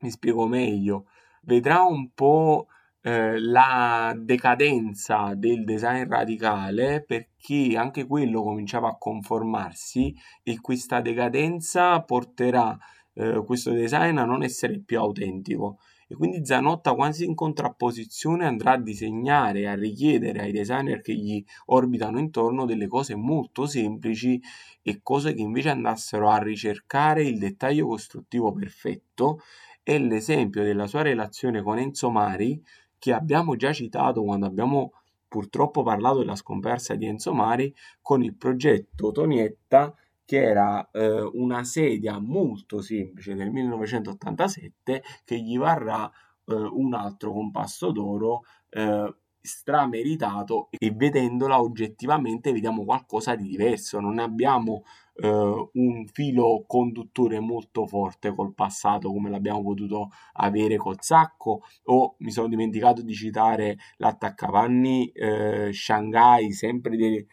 Mi 0.00 0.10
spiego 0.10 0.46
meglio. 0.46 1.06
Vedrà 1.42 1.82
un 1.82 2.12
po' 2.12 2.68
eh, 3.02 3.38
la 3.40 4.14
decadenza 4.16 5.32
del 5.34 5.64
design 5.64 6.06
radicale 6.06 7.02
perché 7.02 7.76
anche 7.76 8.06
quello 8.06 8.42
cominciava 8.42 8.88
a 8.88 8.96
conformarsi 8.98 10.14
e 10.42 10.60
questa 10.60 11.00
decadenza 11.00 12.02
porterà 12.02 12.78
eh, 13.14 13.42
questo 13.44 13.72
design 13.72 14.18
a 14.18 14.24
non 14.24 14.42
essere 14.42 14.78
più 14.80 14.98
autentico 14.98 15.78
e 16.10 16.16
quindi 16.16 16.44
Zanotta 16.44 16.94
quasi 16.94 17.24
in 17.24 17.36
contrapposizione 17.36 18.44
andrà 18.44 18.72
a 18.72 18.80
disegnare, 18.80 19.68
a 19.68 19.76
richiedere 19.76 20.40
ai 20.40 20.50
designer 20.50 21.02
che 21.02 21.14
gli 21.14 21.42
orbitano 21.66 22.18
intorno 22.18 22.64
delle 22.64 22.88
cose 22.88 23.14
molto 23.14 23.64
semplici 23.64 24.42
e 24.82 25.02
cose 25.04 25.34
che 25.34 25.40
invece 25.40 25.68
andassero 25.68 26.28
a 26.28 26.38
ricercare 26.38 27.22
il 27.22 27.38
dettaglio 27.38 27.86
costruttivo 27.86 28.52
perfetto. 28.52 29.42
È 29.84 29.96
l'esempio 29.98 30.64
della 30.64 30.88
sua 30.88 31.02
relazione 31.02 31.62
con 31.62 31.78
Enzo 31.78 32.10
Mari 32.10 32.60
che 32.98 33.12
abbiamo 33.12 33.54
già 33.54 33.72
citato 33.72 34.24
quando 34.24 34.46
abbiamo 34.46 34.94
purtroppo 35.28 35.84
parlato 35.84 36.18
della 36.18 36.34
scomparsa 36.34 36.96
di 36.96 37.06
Enzo 37.06 37.32
Mari 37.32 37.72
con 38.02 38.24
il 38.24 38.34
progetto 38.34 39.12
Tonietta 39.12 39.94
che 40.30 40.40
era 40.40 40.88
eh, 40.92 41.28
una 41.32 41.64
sedia 41.64 42.20
molto 42.20 42.80
semplice 42.80 43.34
del 43.34 43.50
1987 43.50 45.02
che 45.24 45.40
gli 45.40 45.58
varrà 45.58 46.08
eh, 46.08 46.54
un 46.54 46.94
altro 46.94 47.32
compasso 47.32 47.90
d'oro 47.90 48.42
eh, 48.68 49.12
strameritato 49.40 50.68
e 50.70 50.92
vedendola 50.92 51.60
oggettivamente 51.60 52.52
vediamo 52.52 52.84
qualcosa 52.84 53.34
di 53.34 53.48
diverso. 53.48 53.98
Non 53.98 54.20
abbiamo 54.20 54.84
eh, 55.14 55.68
un 55.72 56.06
filo 56.06 56.62
conduttore 56.64 57.40
molto 57.40 57.88
forte 57.88 58.32
col 58.32 58.54
passato 58.54 59.10
come 59.10 59.30
l'abbiamo 59.30 59.64
potuto 59.64 60.10
avere 60.34 60.76
col 60.76 60.98
sacco 61.00 61.62
o 61.86 62.14
mi 62.18 62.30
sono 62.30 62.46
dimenticato 62.46 63.02
di 63.02 63.14
citare 63.14 63.78
l'attaccapanni 63.96 65.10
eh, 65.10 65.70
Shanghai 65.72 66.52
sempre 66.52 66.96
dei 66.96 67.26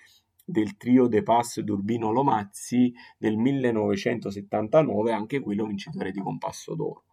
del 0.49 0.77
trio 0.77 1.07
De 1.07 1.23
Pass 1.23 1.59
d'Urbino 1.59 2.11
Lomazzi 2.11 2.93
del 3.17 3.35
1979, 3.35 5.11
anche 5.11 5.41
quello 5.41 5.65
vincitore 5.65 6.11
di 6.11 6.21
Compasso 6.21 6.73
d'Oro. 6.73 7.03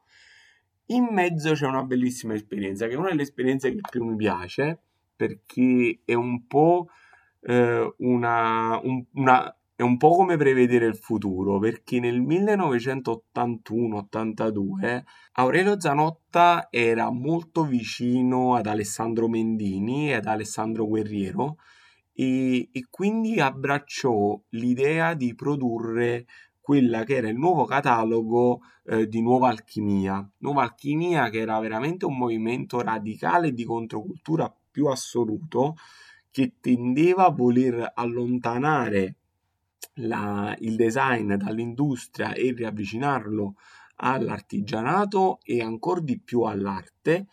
In 0.87 1.09
mezzo 1.11 1.55
c'è 1.55 1.66
una 1.66 1.83
bellissima 1.83 2.35
esperienza, 2.35 2.87
che 2.87 2.92
è 2.92 2.97
una 2.97 3.09
delle 3.09 3.23
esperienze 3.23 3.75
che 3.75 3.81
più 3.90 4.05
mi 4.05 4.14
piace, 4.14 4.83
perché 5.16 6.03
è 6.05 6.14
un 6.14 6.47
po' 6.47 6.90
eh, 7.40 7.92
una, 7.99 8.79
un, 8.83 9.05
una 9.14 9.57
è 9.77 9.83
un 9.83 9.97
po' 9.97 10.14
come 10.14 10.37
prevedere 10.37 10.87
il 10.87 10.97
futuro, 10.97 11.59
perché 11.59 11.99
nel 11.99 12.23
1981-82 12.23 15.03
Aurelio 15.33 15.81
Zanotta 15.81 16.68
era 16.70 17.11
molto 17.11 17.64
vicino 17.64 18.55
ad 18.55 18.68
Alessandro 18.68 19.29
Mendini 19.29 20.11
e 20.11 20.14
ad 20.14 20.27
Alessandro 20.27 20.87
Guerriero, 20.87 21.57
e, 22.14 22.68
e 22.72 22.87
quindi 22.88 23.40
abbracciò 23.40 24.40
l'idea 24.50 25.14
di 25.14 25.35
produrre 25.35 26.27
quella 26.61 27.05
che 27.05 27.16
era 27.16 27.29
il 27.29 27.37
nuovo 27.37 27.64
catalogo 27.66 28.61
eh, 28.87 29.07
di 29.07 29.20
Nuova 29.20 29.48
Alchimia. 29.48 30.27
Nuova 30.38 30.62
Alchimia 30.62 31.29
che 31.29 31.40
era 31.40 31.59
veramente 31.59 32.07
un 32.07 32.16
movimento 32.16 32.81
radicale 32.81 33.53
di 33.53 33.64
controcultura 33.64 34.55
più 34.70 34.87
assoluto 34.87 35.74
che 36.31 36.55
tendeva 36.61 37.27
a 37.27 37.31
voler 37.31 37.92
allontanare 37.94 39.16
la, 39.96 40.57
il 40.61 40.77
design 40.77 41.35
dall'industria 41.35 42.33
e 42.33 42.53
riavvicinarlo 42.53 43.57
all'artigianato 43.96 45.38
e 45.42 45.61
ancora 45.61 46.00
di 46.00 46.18
più 46.18 46.40
all'arte 46.42 47.27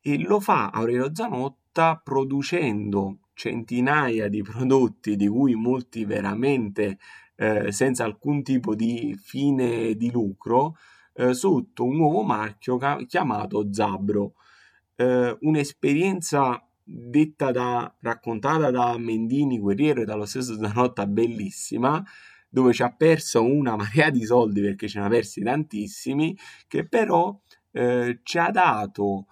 e 0.00 0.18
lo 0.18 0.40
fa 0.40 0.70
Aurelio 0.70 1.14
Zanotta 1.14 2.00
producendo 2.02 3.18
centinaia 3.36 4.28
di 4.28 4.42
prodotti 4.42 5.14
di 5.14 5.28
cui 5.28 5.54
molti 5.54 6.04
veramente 6.04 6.98
eh, 7.36 7.70
senza 7.70 8.04
alcun 8.04 8.42
tipo 8.42 8.74
di 8.74 9.16
fine 9.22 9.94
di 9.94 10.10
lucro 10.10 10.76
eh, 11.12 11.34
sotto 11.34 11.84
un 11.84 11.96
nuovo 11.96 12.22
marchio 12.22 12.78
ca- 12.78 13.04
chiamato 13.06 13.72
Zabro. 13.72 14.34
Eh, 14.96 15.36
un'esperienza 15.40 16.66
detta 16.82 17.50
da, 17.50 17.94
raccontata 18.00 18.70
da 18.70 18.96
Mendini 18.96 19.58
Guerriero 19.58 20.00
e 20.00 20.04
dallo 20.06 20.24
stesso 20.24 20.56
Zanotta 20.56 21.06
bellissima 21.06 22.02
dove 22.48 22.72
ci 22.72 22.82
ha 22.82 22.90
perso 22.90 23.44
una 23.44 23.76
marea 23.76 24.08
di 24.08 24.24
soldi 24.24 24.62
perché 24.62 24.88
ce 24.88 25.00
ne 25.00 25.06
ha 25.06 25.08
persi 25.08 25.42
tantissimi 25.42 26.34
che 26.66 26.88
però 26.88 27.38
eh, 27.72 28.20
ci 28.22 28.38
ha 28.38 28.50
dato 28.50 29.26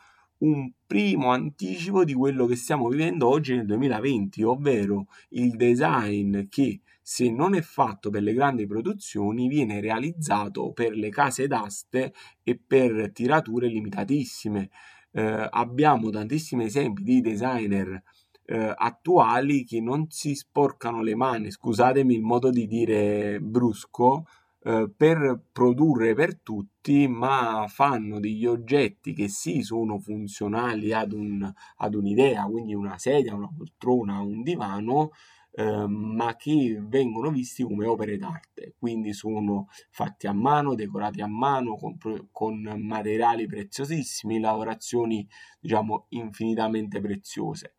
un 0.44 0.70
primo 0.86 1.30
anticipo 1.30 2.04
di 2.04 2.12
quello 2.12 2.46
che 2.46 2.56
stiamo 2.56 2.88
vivendo 2.88 3.28
oggi 3.28 3.56
nel 3.56 3.66
2020, 3.66 4.42
ovvero 4.42 5.06
il 5.30 5.56
design 5.56 6.48
che 6.48 6.80
se 7.00 7.30
non 7.30 7.54
è 7.54 7.60
fatto 7.60 8.10
per 8.10 8.22
le 8.22 8.32
grandi 8.32 8.66
produzioni 8.66 9.48
viene 9.48 9.80
realizzato 9.80 10.72
per 10.72 10.94
le 10.94 11.08
case 11.08 11.46
d'aste 11.46 12.12
e 12.42 12.58
per 12.64 13.10
tirature 13.12 13.68
limitatissime. 13.68 14.70
Eh, 15.12 15.48
abbiamo 15.50 16.10
tantissimi 16.10 16.64
esempi 16.64 17.02
di 17.02 17.20
designer 17.20 18.02
eh, 18.46 18.74
attuali 18.76 19.64
che 19.64 19.80
non 19.80 20.06
si 20.10 20.34
sporcano 20.34 21.02
le 21.02 21.14
mani, 21.14 21.50
scusatemi 21.50 22.14
il 22.14 22.22
modo 22.22 22.50
di 22.50 22.66
dire 22.66 23.38
brusco, 23.40 24.24
eh, 24.64 24.90
per 24.96 25.42
produrre 25.52 26.14
per 26.14 26.40
tutti, 26.40 27.06
ma 27.06 27.66
fanno 27.68 28.18
degli 28.18 28.46
oggetti 28.46 29.12
che 29.12 29.28
sì 29.28 29.62
sono 29.62 29.98
funzionali 29.98 30.92
ad, 30.92 31.12
un, 31.12 31.52
ad 31.76 31.94
un'idea, 31.94 32.44
quindi 32.44 32.74
una 32.74 32.96
sedia, 32.98 33.34
una 33.34 33.50
poltrona, 33.54 34.20
un 34.20 34.42
divano, 34.42 35.10
eh, 35.52 35.86
ma 35.86 36.34
che 36.36 36.78
vengono 36.80 37.30
visti 37.30 37.62
come 37.62 37.86
opere 37.86 38.16
d'arte, 38.16 38.74
quindi 38.78 39.12
sono 39.12 39.68
fatti 39.90 40.26
a 40.26 40.32
mano, 40.32 40.74
decorati 40.74 41.20
a 41.20 41.26
mano, 41.26 41.76
con, 41.76 41.96
con 42.32 42.62
materiali 42.80 43.46
preziosissimi, 43.46 44.40
lavorazioni 44.40 45.26
diciamo 45.60 46.06
infinitamente 46.10 47.00
preziose. 47.00 47.74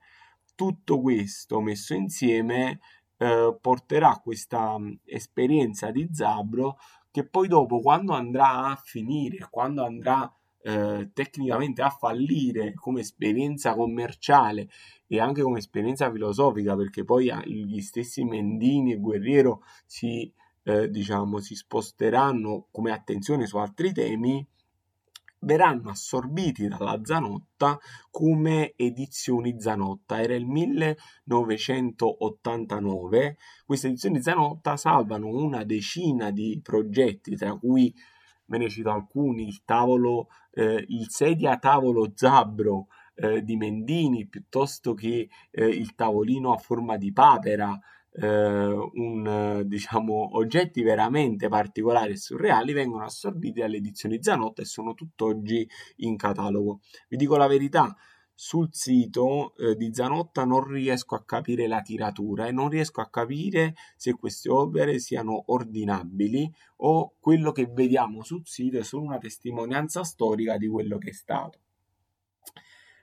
Tutto 0.56 1.02
questo 1.02 1.60
messo 1.60 1.94
insieme 1.96 2.80
eh, 3.18 3.58
porterà 3.60 4.20
questa 4.24 4.78
esperienza 5.06 5.92
di 5.92 6.08
Zabro 6.12 6.78
che 7.12 7.26
poi 7.26 7.48
dopo 7.48 7.80
quando 7.80 8.14
andrà 8.14 8.72
a 8.72 8.76
finire, 8.76 9.48
quando 9.50 9.86
andrà 9.86 10.30
eh, 10.64 11.12
tecnicamente 11.14 11.82
a 11.82 11.90
fallire 11.90 12.74
come 12.74 13.02
esperienza 13.02 13.76
commerciale 13.76 14.68
e 15.08 15.20
anche 15.20 15.42
come 15.42 15.60
esperienza 15.60 16.12
filosofica, 16.12 16.76
perché 16.76 17.06
poi 17.06 17.32
gli 17.46 17.80
stessi 17.82 18.24
Mendini 18.24 18.94
e 18.94 18.98
Guerriero 18.98 19.62
si, 19.86 20.30
eh, 20.64 20.90
diciamo, 20.90 21.40
si 21.40 21.56
sposteranno 21.56 22.68
come 22.72 22.92
attenzione 22.92 23.46
su 23.46 23.58
altri 23.58 23.94
temi, 23.94 24.46
verranno 25.46 25.92
assorbiti 25.92 26.68
dalla 26.68 27.00
Zanotta 27.04 27.80
come 28.12 28.74
edizioni 28.76 29.56
Zanotta. 29.60 30.22
Era 30.22 30.36
il 30.36 30.46
1989. 30.46 33.38
Queste 33.66 33.88
edizioni 33.88 34.22
Zanotta 34.22 34.76
salvano 34.76 35.28
una 35.28 35.64
decina 35.64 36.32
di 36.32 36.60
progetti, 36.62 37.36
tra 37.36 37.56
cui 37.56 37.96
ve 38.48 38.58
ne 38.58 38.70
cito 38.70 38.92
alcuni, 38.92 39.48
il 39.48 39.62
tavolo, 39.64 40.28
eh, 40.52 40.84
il 40.88 41.10
sedia 41.10 41.58
tavolo 41.58 42.12
Zabbro 42.14 42.88
eh, 43.16 43.42
di 43.44 43.56
Mendini, 43.56 44.28
piuttosto 44.28 44.94
che 44.94 45.30
eh, 45.52 45.66
il 45.66 45.96
tavolino 45.96 46.52
a 46.54 46.58
forma 46.58 46.98
di 46.98 47.14
papera, 47.14 47.80
un, 48.24 49.64
diciamo, 49.66 50.38
oggetti 50.38 50.82
veramente 50.84 51.48
particolari 51.50 52.14
e 52.14 52.18
surreali 52.18 52.74
vengono 52.74 53.04
assorbiti 53.04 53.60
dalle 53.60 53.78
edizioni 53.78 54.22
Zanotta 54.22 54.62
e 54.62 54.66
sono 54.66 54.94
tutt'oggi 54.94 55.68
in 55.98 56.16
catalogo. 56.16 56.80
Vi 57.10 57.18
dico 57.18 57.36
la 57.36 57.48
verità, 57.48 57.96
sul 58.38 58.68
sito 58.72 59.56
eh, 59.56 59.76
di 59.76 59.94
Zanotta 59.94 60.44
non 60.44 60.66
riesco 60.66 61.16
a 61.16 61.24
capire 61.24 61.68
la 61.68 61.82
tiratura 61.82 62.48
e 62.48 62.52
non 62.52 62.70
riesco 62.70 63.00
a 63.00 63.10
capire 63.10 63.76
se 63.96 64.14
queste 64.14 64.50
opere 64.50 65.00
siano 65.00 65.44
ordinabili 65.48 66.54
o 66.78 67.16
quello 67.20 67.54
che 67.54 67.68
vediamo 67.72 68.24
sul 68.24 68.42
sito 68.46 68.78
è 68.78 68.84
solo 68.84 69.06
una 69.06 69.18
testimonianza 69.18 70.04
storica 70.04 70.58
di 70.58 70.68
quello 70.68 70.98
che 70.98 71.12
è 71.12 71.14
stato. 71.14 71.60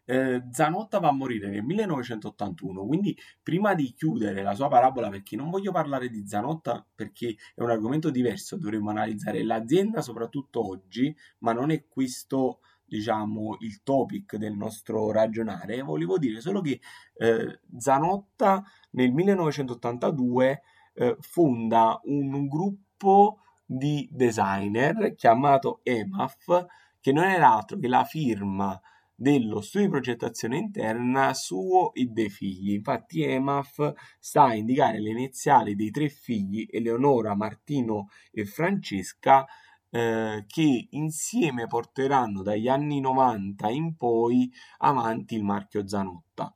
Eh, 0.05 0.43
Zanotta 0.51 0.99
va 0.99 1.09
a 1.09 1.12
morire 1.12 1.49
nel 1.49 1.62
1981, 1.62 2.85
quindi 2.87 3.17
prima 3.43 3.75
di 3.75 3.93
chiudere 3.93 4.43
la 4.43 4.55
sua 4.55 4.69
parabola, 4.69 5.09
perché 5.09 5.37
non 5.37 5.51
voglio 5.51 5.73
parlare 5.73 6.09
di 6.09 6.27
Zanotta 6.27 6.85
perché 6.95 7.37
è 7.55 7.62
un 7.62 7.71
argomento 7.71 8.11
diverso, 8.11 8.57
dovremmo 8.57 8.91
analizzare 8.91 9.43
l'azienda 9.45 10.03
soprattutto 10.03 10.67
oggi, 10.67 11.15
ma 11.38 11.53
non 11.53 11.71
è 11.71 11.87
questo 11.87 12.61
diciamo, 12.85 13.57
il 13.61 13.83
topic 13.83 14.37
del 14.37 14.55
nostro 14.55 15.11
ragionare, 15.12 15.81
volevo 15.81 16.19
dire 16.19 16.41
solo 16.41 16.61
che 16.61 16.81
eh, 17.15 17.61
Zanotta 17.79 18.62
nel 18.91 19.12
1982 19.12 20.62
eh, 20.95 21.17
fonda 21.21 21.99
un 22.05 22.47
gruppo 22.49 23.38
di 23.65 24.07
designer 24.12 25.15
chiamato 25.15 25.81
EMAF, 25.83 26.67
che 27.01 27.12
non 27.12 27.25
era 27.25 27.55
altro 27.55 27.79
che 27.79 27.88
la 27.88 28.05
firma 28.05 28.79
dello 29.22 29.61
studio 29.61 29.87
di 29.87 29.92
progettazione 29.92 30.56
interna 30.56 31.32
suo 31.32 31.94
e 31.94 32.06
dei 32.06 32.28
figli. 32.28 32.72
Infatti 32.72 33.22
EMAF 33.22 33.92
sta 34.18 34.46
a 34.46 34.54
indicare 34.54 35.00
le 35.00 35.11
iniziali 35.11 35.76
dei 35.76 35.92
tre 35.92 36.08
figli, 36.08 36.66
Eleonora, 36.68 37.37
Martino 37.37 38.08
e 38.32 38.44
Francesca, 38.44 39.46
eh, 39.90 40.44
che 40.48 40.88
insieme 40.90 41.68
porteranno 41.68 42.42
dagli 42.42 42.66
anni 42.66 42.98
90 42.98 43.70
in 43.70 43.96
poi 43.96 44.50
avanti 44.78 45.37
il 45.37 45.44
marchio 45.44 45.87
Zanotta. 45.87 46.52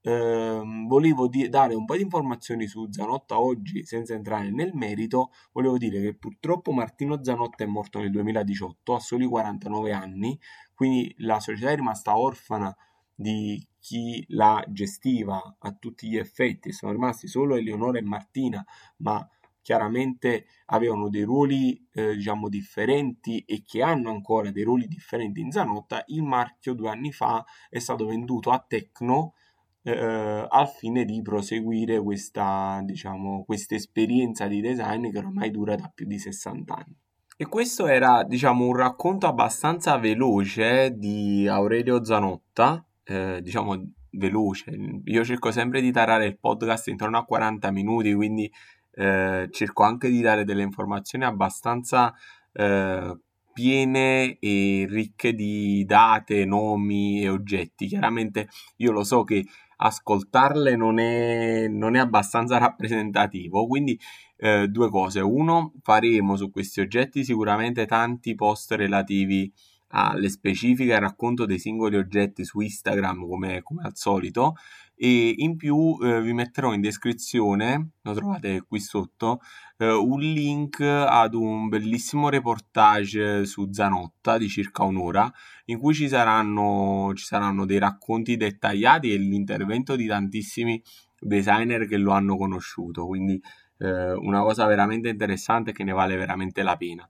Eh, 0.00 0.62
volevo 0.86 1.28
di- 1.28 1.48
dare 1.48 1.74
un 1.74 1.84
po' 1.84 1.94
di 1.94 2.02
informazioni 2.02 2.66
su 2.66 2.86
Zanotta 2.90 3.38
oggi 3.40 3.84
senza 3.84 4.14
entrare 4.14 4.50
nel 4.50 4.72
merito. 4.74 5.30
Volevo 5.52 5.76
dire 5.76 6.00
che 6.00 6.14
purtroppo 6.14 6.72
Martino 6.72 7.22
Zanotta 7.22 7.62
è 7.64 7.66
morto 7.66 7.98
nel 8.00 8.10
2018 8.10 8.94
a 8.94 9.00
soli 9.00 9.26
49 9.26 9.92
anni, 9.92 10.38
quindi 10.78 11.12
la 11.18 11.40
società 11.40 11.72
è 11.72 11.74
rimasta 11.74 12.16
orfana 12.16 12.72
di 13.12 13.60
chi 13.80 14.24
la 14.28 14.64
gestiva 14.68 15.56
a 15.58 15.72
tutti 15.72 16.06
gli 16.06 16.16
effetti. 16.16 16.70
Sono 16.70 16.92
rimasti 16.92 17.26
solo 17.26 17.56
Eleonora 17.56 17.98
e 17.98 18.02
Martina, 18.02 18.64
ma 18.98 19.28
chiaramente 19.60 20.46
avevano 20.66 21.08
dei 21.08 21.24
ruoli 21.24 21.84
eh, 21.92 22.14
diciamo 22.14 22.48
differenti 22.48 23.40
e 23.40 23.64
che 23.66 23.82
hanno 23.82 24.10
ancora 24.10 24.52
dei 24.52 24.62
ruoli 24.62 24.86
differenti 24.86 25.40
in 25.40 25.50
Zanotta, 25.50 26.04
il 26.06 26.22
marchio 26.22 26.74
due 26.74 26.90
anni 26.90 27.10
fa 27.10 27.44
è 27.68 27.80
stato 27.80 28.06
venduto 28.06 28.52
a 28.52 28.64
Tecno 28.64 29.34
eh, 29.82 30.46
al 30.48 30.68
fine 30.68 31.04
di 31.04 31.20
proseguire 31.22 32.00
questa 32.00 32.80
diciamo 32.84 33.42
questa 33.44 33.74
esperienza 33.74 34.46
di 34.46 34.60
design 34.60 35.10
che 35.10 35.18
ormai 35.18 35.50
dura 35.50 35.74
da 35.74 35.90
più 35.92 36.06
di 36.06 36.20
60 36.20 36.72
anni. 36.72 36.96
E 37.40 37.46
questo 37.46 37.86
era 37.86 38.24
diciamo 38.24 38.66
un 38.66 38.74
racconto 38.74 39.28
abbastanza 39.28 39.96
veloce 39.96 40.96
di 40.96 41.46
Aurelio 41.46 42.04
Zanotta, 42.04 42.84
eh, 43.04 43.38
diciamo 43.40 43.92
veloce. 44.10 44.76
Io 45.04 45.22
cerco 45.22 45.52
sempre 45.52 45.80
di 45.80 45.92
tarare 45.92 46.26
il 46.26 46.36
podcast 46.36 46.88
intorno 46.88 47.16
a 47.16 47.24
40 47.24 47.70
minuti, 47.70 48.12
quindi 48.12 48.50
eh, 48.90 49.46
cerco 49.52 49.84
anche 49.84 50.08
di 50.08 50.20
dare 50.20 50.42
delle 50.42 50.62
informazioni 50.62 51.22
abbastanza 51.26 52.12
eh, 52.52 53.16
piene 53.58 54.38
e 54.38 54.86
ricche 54.88 55.34
di 55.34 55.84
date, 55.84 56.44
nomi 56.44 57.22
e 57.22 57.28
oggetti. 57.28 57.88
Chiaramente 57.88 58.48
io 58.76 58.92
lo 58.92 59.02
so 59.02 59.24
che 59.24 59.44
ascoltarle 59.78 60.76
non 60.76 61.00
è, 61.00 61.66
non 61.66 61.96
è 61.96 61.98
abbastanza 61.98 62.56
rappresentativo, 62.58 63.66
quindi 63.66 63.98
eh, 64.36 64.68
due 64.68 64.88
cose. 64.90 65.18
Uno, 65.18 65.72
faremo 65.82 66.36
su 66.36 66.52
questi 66.52 66.80
oggetti 66.80 67.24
sicuramente 67.24 67.84
tanti 67.84 68.36
post 68.36 68.70
relativi 68.74 69.52
alle 69.88 70.28
specifiche 70.28 70.92
e 70.92 71.00
racconto 71.00 71.44
dei 71.44 71.58
singoli 71.58 71.96
oggetti 71.96 72.44
su 72.44 72.60
Instagram 72.60 73.26
come, 73.26 73.62
come 73.62 73.82
al 73.82 73.96
solito 73.96 74.54
e 75.00 75.32
in 75.36 75.56
più 75.56 75.96
eh, 76.02 76.20
vi 76.20 76.32
metterò 76.32 76.72
in 76.72 76.80
descrizione, 76.80 77.90
lo 78.02 78.14
trovate 78.14 78.62
qui 78.66 78.80
sotto, 78.80 79.40
eh, 79.76 79.88
un 79.92 80.18
link 80.18 80.80
ad 80.80 81.34
un 81.34 81.68
bellissimo 81.68 82.28
reportage 82.28 83.46
su 83.46 83.68
Zanotta 83.70 84.36
di 84.38 84.48
circa 84.48 84.82
un'ora 84.82 85.32
in 85.66 85.78
cui 85.78 85.94
ci 85.94 86.08
saranno, 86.08 87.12
ci 87.14 87.24
saranno 87.24 87.64
dei 87.64 87.78
racconti 87.78 88.36
dettagliati 88.36 89.12
e 89.12 89.18
l'intervento 89.18 89.94
di 89.94 90.06
tantissimi 90.06 90.82
designer 91.20 91.86
che 91.86 91.96
lo 91.96 92.10
hanno 92.10 92.36
conosciuto, 92.36 93.06
quindi 93.06 93.40
eh, 93.78 94.12
una 94.12 94.42
cosa 94.42 94.66
veramente 94.66 95.08
interessante 95.08 95.72
che 95.72 95.84
ne 95.84 95.92
vale 95.92 96.16
veramente 96.16 96.62
la 96.62 96.76
pena. 96.76 97.08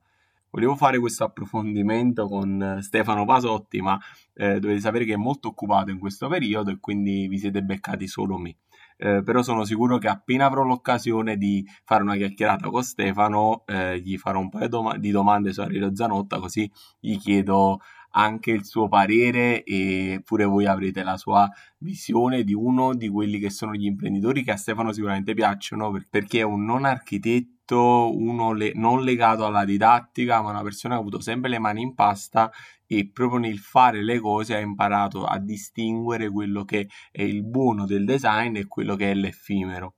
Volevo 0.51 0.77
fare 0.77 0.99
questo 0.99 1.25
approfondimento 1.25 2.27
con 2.27 2.63
eh, 2.63 2.83
Stefano 2.83 3.25
Pasotti, 3.27 3.81
ma 3.81 3.99
eh, 4.35 4.59
dovete 4.59 4.81
sapere 4.81 5.05
che 5.05 5.13
è 5.13 5.17
molto 5.17 5.49
occupato 5.49 5.91
in 5.91 5.99
questo 5.99 6.27
periodo 6.29 6.71
e 6.71 6.79
quindi 6.81 7.29
vi 7.29 7.39
siete 7.39 7.63
beccati 7.63 8.07
solo 8.07 8.39
me. 8.39 8.57
Eh, 8.97 9.23
però 9.23 9.43
sono 9.43 9.65
sicuro 9.65 9.99
che 9.99 10.09
appena 10.09 10.47
avrò 10.47 10.63
l'occasione 10.63 11.37
di 11.37 11.65
fare 11.85 12.03
una 12.03 12.17
chiacchierata 12.17 12.69
con 12.69 12.83
Stefano, 12.83 13.63
eh, 13.67 14.01
gli 14.01 14.17
farò 14.17 14.41
un 14.41 14.49
paio 14.49 14.69
dom- 14.69 14.97
di 14.97 15.11
domande 15.11 15.53
su 15.53 15.61
Arilio 15.61 15.95
Zanotta, 15.95 16.39
così 16.41 16.71
gli 16.99 17.17
chiedo 17.19 17.81
anche 18.11 18.51
il 18.51 18.65
suo 18.65 18.89
parere 18.89 19.63
e 19.65 20.21
pure 20.25 20.45
voi 20.45 20.67
avrete 20.67 21.03
la 21.03 21.17
sua 21.17 21.49
visione 21.79 22.45
di 22.45 22.55
uno 22.55 22.95
di 22.95 23.09
quelli 23.09 23.39
che 23.39 23.51
sono 23.51 23.75
gli 23.75 23.85
imprenditori 23.85 24.43
che 24.43 24.53
a 24.53 24.57
Stefano 24.57 24.93
sicuramente 24.93 25.35
piacciono 25.35 25.93
perché 26.11 26.41
è 26.41 26.43
un 26.43 26.65
non 26.65 26.85
architetto, 26.85 28.17
uno 28.17 28.53
le- 28.53 28.73
non 28.75 29.03
legato 29.03 29.45
alla 29.45 29.65
didattica, 29.65 30.43
ma 30.43 30.51
una 30.51 30.63
persona 30.63 30.95
che 30.95 31.01
ha 31.01 31.03
avuto 31.03 31.21
sempre 31.21 31.51
le 31.51 31.59
mani 31.59 31.83
in 31.83 31.95
pasta 31.95 32.51
e 32.87 33.11
proprio 33.13 33.39
nel 33.39 33.59
fare 33.59 34.03
le 34.03 34.19
cose 34.19 34.55
ha 34.57 34.59
imparato 34.61 35.25
a 35.25 35.39
distinguere 35.39 36.31
quello 36.31 36.65
che 36.65 36.89
è 37.11 37.23
il 37.23 37.45
buono 37.45 37.85
del 37.85 38.05
design 38.05 38.57
e 38.57 38.67
quello 38.67 38.97
che 38.97 39.11
è 39.11 39.15
l'effimero. 39.15 39.95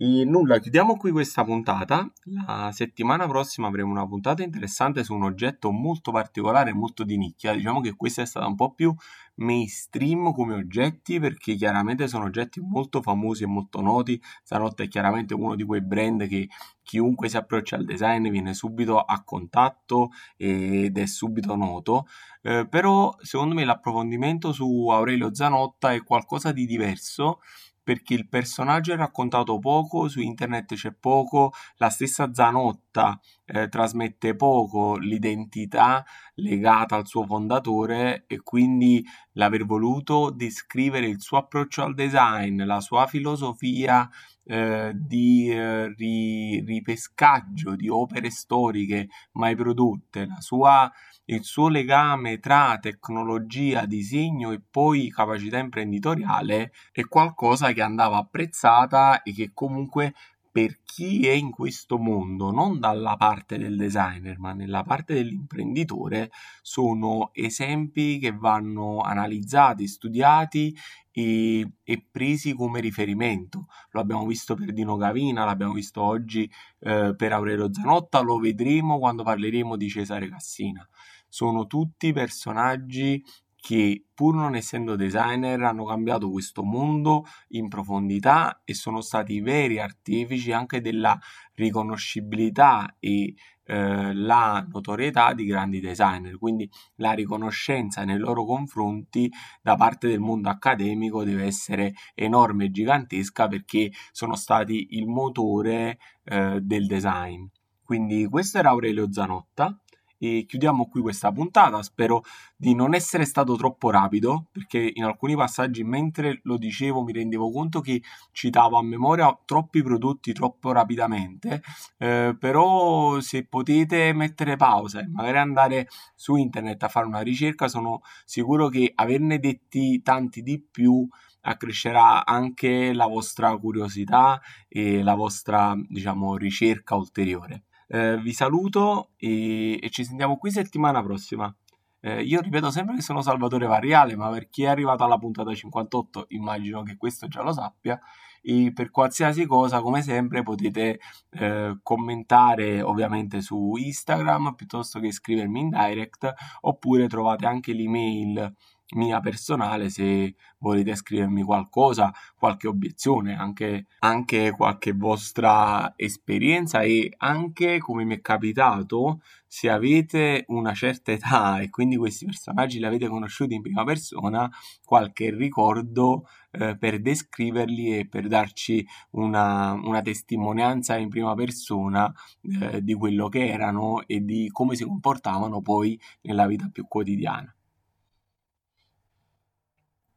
E 0.00 0.24
nulla, 0.24 0.60
chiudiamo 0.60 0.96
qui 0.96 1.10
questa 1.10 1.42
puntata. 1.42 2.08
La 2.26 2.70
settimana 2.72 3.26
prossima 3.26 3.66
avremo 3.66 3.90
una 3.90 4.06
puntata 4.06 4.44
interessante 4.44 5.02
su 5.02 5.12
un 5.12 5.24
oggetto 5.24 5.72
molto 5.72 6.12
particolare, 6.12 6.72
molto 6.72 7.02
di 7.02 7.16
nicchia. 7.16 7.52
Diciamo 7.52 7.80
che 7.80 7.96
questa 7.96 8.22
è 8.22 8.24
stata 8.24 8.46
un 8.46 8.54
po' 8.54 8.72
più 8.74 8.94
mainstream 9.38 10.32
come 10.32 10.54
oggetti 10.54 11.18
perché 11.18 11.56
chiaramente 11.56 12.06
sono 12.06 12.26
oggetti 12.26 12.60
molto 12.60 13.02
famosi 13.02 13.42
e 13.42 13.46
molto 13.46 13.80
noti. 13.80 14.22
Zanotta 14.44 14.84
è 14.84 14.88
chiaramente 14.88 15.34
uno 15.34 15.56
di 15.56 15.64
quei 15.64 15.82
brand 15.82 16.28
che 16.28 16.48
chiunque 16.84 17.28
si 17.28 17.36
approccia 17.36 17.74
al 17.74 17.84
design 17.84 18.28
viene 18.28 18.54
subito 18.54 19.00
a 19.00 19.22
contatto 19.24 20.10
ed 20.36 20.96
è 20.96 21.06
subito 21.06 21.56
noto. 21.56 22.06
Eh, 22.42 22.68
però 22.68 23.16
secondo 23.20 23.56
me 23.56 23.64
l'approfondimento 23.64 24.52
su 24.52 24.88
Aurelio 24.90 25.34
Zanotta 25.34 25.92
è 25.92 26.04
qualcosa 26.04 26.52
di 26.52 26.66
diverso 26.66 27.40
perché 27.88 28.12
il 28.12 28.28
personaggio 28.28 28.92
è 28.92 28.96
raccontato 28.96 29.58
poco, 29.58 30.08
su 30.08 30.20
internet 30.20 30.74
c'è 30.74 30.92
poco, 30.92 31.54
la 31.76 31.88
stessa 31.88 32.34
Zanotta 32.34 33.18
eh, 33.46 33.70
trasmette 33.70 34.36
poco 34.36 34.98
l'identità 34.98 36.04
legata 36.34 36.96
al 36.96 37.06
suo 37.06 37.24
fondatore 37.24 38.24
e 38.26 38.42
quindi 38.42 39.02
l'aver 39.32 39.64
voluto 39.64 40.28
descrivere 40.28 41.06
il 41.06 41.22
suo 41.22 41.38
approccio 41.38 41.82
al 41.82 41.94
design, 41.94 42.62
la 42.64 42.82
sua 42.82 43.06
filosofia 43.06 44.06
eh, 44.48 44.92
di 44.94 45.50
eh, 45.50 45.92
ri- 45.94 46.60
ripescaggio 46.64 47.76
di 47.76 47.88
opere 47.88 48.30
storiche 48.30 49.08
mai 49.32 49.54
prodotte, 49.54 50.26
sua 50.38 50.90
il 51.30 51.44
suo 51.44 51.68
legame 51.68 52.38
tra 52.38 52.78
tecnologia, 52.80 53.84
disegno 53.84 54.50
e 54.50 54.62
poi 54.70 55.10
capacità 55.10 55.58
imprenditoriale 55.58 56.72
è 56.90 57.04
qualcosa 57.04 57.72
che 57.72 57.82
andava 57.82 58.16
apprezzata 58.16 59.22
e 59.22 59.34
che 59.34 59.50
comunque 59.52 60.14
per 60.50 60.78
chi 60.82 61.26
è 61.26 61.32
in 61.32 61.50
questo 61.50 61.98
mondo, 61.98 62.50
non 62.50 62.80
dalla 62.80 63.16
parte 63.16 63.58
del 63.58 63.76
designer, 63.76 64.38
ma 64.38 64.52
nella 64.52 64.82
parte 64.82 65.14
dell'imprenditore, 65.14 66.30
sono 66.62 67.30
esempi 67.32 68.18
che 68.18 68.32
vanno 68.32 69.00
analizzati, 69.00 69.86
studiati 69.86 70.74
e, 71.18 71.68
e 71.82 72.06
presi 72.10 72.54
come 72.54 72.80
riferimento. 72.80 73.66
Lo 73.90 74.00
abbiamo 74.00 74.26
visto 74.26 74.54
per 74.54 74.72
Dino 74.72 74.96
Gavina, 74.96 75.44
l'abbiamo 75.44 75.72
visto 75.72 76.00
oggi 76.00 76.50
eh, 76.80 77.14
per 77.16 77.32
Aurelio 77.32 77.72
Zanotta, 77.72 78.20
lo 78.20 78.38
vedremo 78.38 78.98
quando 78.98 79.24
parleremo 79.24 79.76
di 79.76 79.88
Cesare 79.88 80.28
Cassina 80.28 80.88
sono 81.30 81.66
tutti 81.66 82.10
personaggi 82.12 83.22
che 83.60 84.04
pur 84.14 84.34
non 84.34 84.54
essendo 84.54 84.96
designer 84.96 85.60
hanno 85.62 85.84
cambiato 85.84 86.30
questo 86.30 86.62
mondo 86.62 87.24
in 87.48 87.68
profondità 87.68 88.62
e 88.64 88.72
sono 88.72 89.00
stati 89.00 89.40
veri 89.40 89.78
artefici 89.78 90.52
anche 90.52 90.80
della 90.80 91.18
riconoscibilità 91.54 92.96
e 92.98 93.34
eh, 93.70 94.14
la 94.14 94.66
notorietà 94.72 95.34
di 95.34 95.44
grandi 95.44 95.78
designer, 95.78 96.38
quindi 96.38 96.68
la 96.96 97.12
riconoscenza 97.12 98.02
nei 98.02 98.16
loro 98.16 98.46
confronti 98.46 99.30
da 99.60 99.76
parte 99.76 100.08
del 100.08 100.20
mondo 100.20 100.48
accademico 100.48 101.22
deve 101.22 101.44
essere 101.44 101.92
enorme 102.14 102.64
e 102.64 102.70
gigantesca 102.70 103.46
perché 103.46 103.92
sono 104.10 104.36
stati 104.36 104.88
il 104.92 105.06
motore 105.06 105.98
eh, 106.24 106.60
del 106.62 106.86
design. 106.86 107.44
Quindi 107.84 108.26
questo 108.26 108.58
era 108.58 108.70
Aurelio 108.70 109.12
Zanotta 109.12 109.78
e 110.18 110.44
chiudiamo 110.46 110.88
qui 110.88 111.00
questa 111.00 111.32
puntata. 111.32 111.82
Spero 111.82 112.22
di 112.56 112.74
non 112.74 112.94
essere 112.94 113.24
stato 113.24 113.56
troppo 113.56 113.90
rapido, 113.90 114.46
perché 114.52 114.90
in 114.92 115.04
alcuni 115.04 115.36
passaggi 115.36 115.84
mentre 115.84 116.40
lo 116.42 116.58
dicevo 116.58 117.02
mi 117.02 117.12
rendevo 117.12 117.50
conto 117.50 117.80
che 117.80 118.02
citavo 118.32 118.78
a 118.78 118.82
memoria 118.82 119.36
troppi 119.44 119.82
prodotti 119.82 120.32
troppo 120.32 120.72
rapidamente. 120.72 121.62
Eh, 121.98 122.36
però 122.38 123.20
se 123.20 123.46
potete 123.46 124.12
mettere 124.12 124.56
pausa 124.56 125.00
e 125.00 125.06
magari 125.08 125.38
andare 125.38 125.88
su 126.14 126.36
internet 126.36 126.82
a 126.82 126.88
fare 126.88 127.06
una 127.06 127.20
ricerca, 127.20 127.68
sono 127.68 128.00
sicuro 128.24 128.68
che 128.68 128.92
averne 128.94 129.38
detti 129.38 130.02
tanti 130.02 130.42
di 130.42 130.60
più 130.60 131.08
accrescerà 131.42 132.26
anche 132.26 132.92
la 132.92 133.06
vostra 133.06 133.56
curiosità 133.56 134.40
e 134.68 135.02
la 135.02 135.14
vostra, 135.14 135.74
diciamo, 135.88 136.36
ricerca 136.36 136.94
ulteriore. 136.96 137.64
Eh, 137.90 138.18
vi 138.18 138.32
saluto 138.34 139.10
e, 139.16 139.78
e, 139.82 139.90
ci 139.90 140.04
sentiamo 140.04 140.36
qui 140.36 140.50
settimana 140.50 141.02
prossima. 141.02 141.54
Eh, 142.00 142.22
io 142.22 142.40
ripeto 142.40 142.70
sempre 142.70 142.94
che 142.94 143.02
sono 143.02 143.22
Salvatore 143.22 143.66
Variale, 143.66 144.14
ma 144.14 144.28
per 144.30 144.48
chi 144.48 144.64
è 144.64 144.66
arrivato 144.68 145.04
alla 145.04 145.18
puntata 145.18 145.52
58 145.54 146.26
immagino 146.28 146.82
che 146.82 146.96
questo 146.96 147.28
già 147.28 147.42
lo 147.42 147.52
sappia. 147.52 147.98
E 148.42 148.72
per 148.72 148.90
qualsiasi 148.90 149.46
cosa, 149.46 149.80
come 149.80 150.02
sempre, 150.02 150.42
potete 150.42 151.00
eh, 151.30 151.78
commentare 151.82 152.82
ovviamente 152.82 153.40
su 153.40 153.74
Instagram 153.76 154.54
piuttosto 154.54 155.00
che 155.00 155.10
scrivermi 155.10 155.60
in 155.60 155.68
direct, 155.70 156.32
oppure 156.60 157.08
trovate 157.08 157.46
anche 157.46 157.72
l'email 157.72 158.54
mia 158.94 159.20
personale 159.20 159.90
se 159.90 160.34
volete 160.58 160.94
scrivermi 160.94 161.42
qualcosa, 161.42 162.12
qualche 162.36 162.68
obiezione, 162.68 163.36
anche, 163.36 163.86
anche 164.00 164.50
qualche 164.52 164.92
vostra 164.92 165.92
esperienza 165.96 166.80
e 166.80 167.12
anche 167.18 167.78
come 167.78 168.04
mi 168.04 168.16
è 168.16 168.20
capitato 168.20 169.20
se 169.46 169.70
avete 169.70 170.44
una 170.48 170.74
certa 170.74 171.12
età 171.12 171.60
e 171.60 171.70
quindi 171.70 171.96
questi 171.96 172.26
personaggi 172.26 172.78
li 172.78 172.86
avete 172.86 173.08
conosciuti 173.08 173.54
in 173.54 173.62
prima 173.62 173.84
persona, 173.84 174.50
qualche 174.84 175.34
ricordo 175.34 176.26
eh, 176.50 176.76
per 176.76 177.00
descriverli 177.00 177.98
e 177.98 178.08
per 178.08 178.26
darci 178.26 178.86
una, 179.10 179.72
una 179.72 180.02
testimonianza 180.02 180.96
in 180.96 181.08
prima 181.08 181.34
persona 181.34 182.12
eh, 182.60 182.82
di 182.82 182.94
quello 182.94 183.28
che 183.28 183.48
erano 183.48 184.06
e 184.06 184.24
di 184.24 184.48
come 184.50 184.76
si 184.76 184.84
comportavano 184.84 185.60
poi 185.62 185.98
nella 186.22 186.46
vita 186.46 186.68
più 186.70 186.86
quotidiana. 186.86 187.52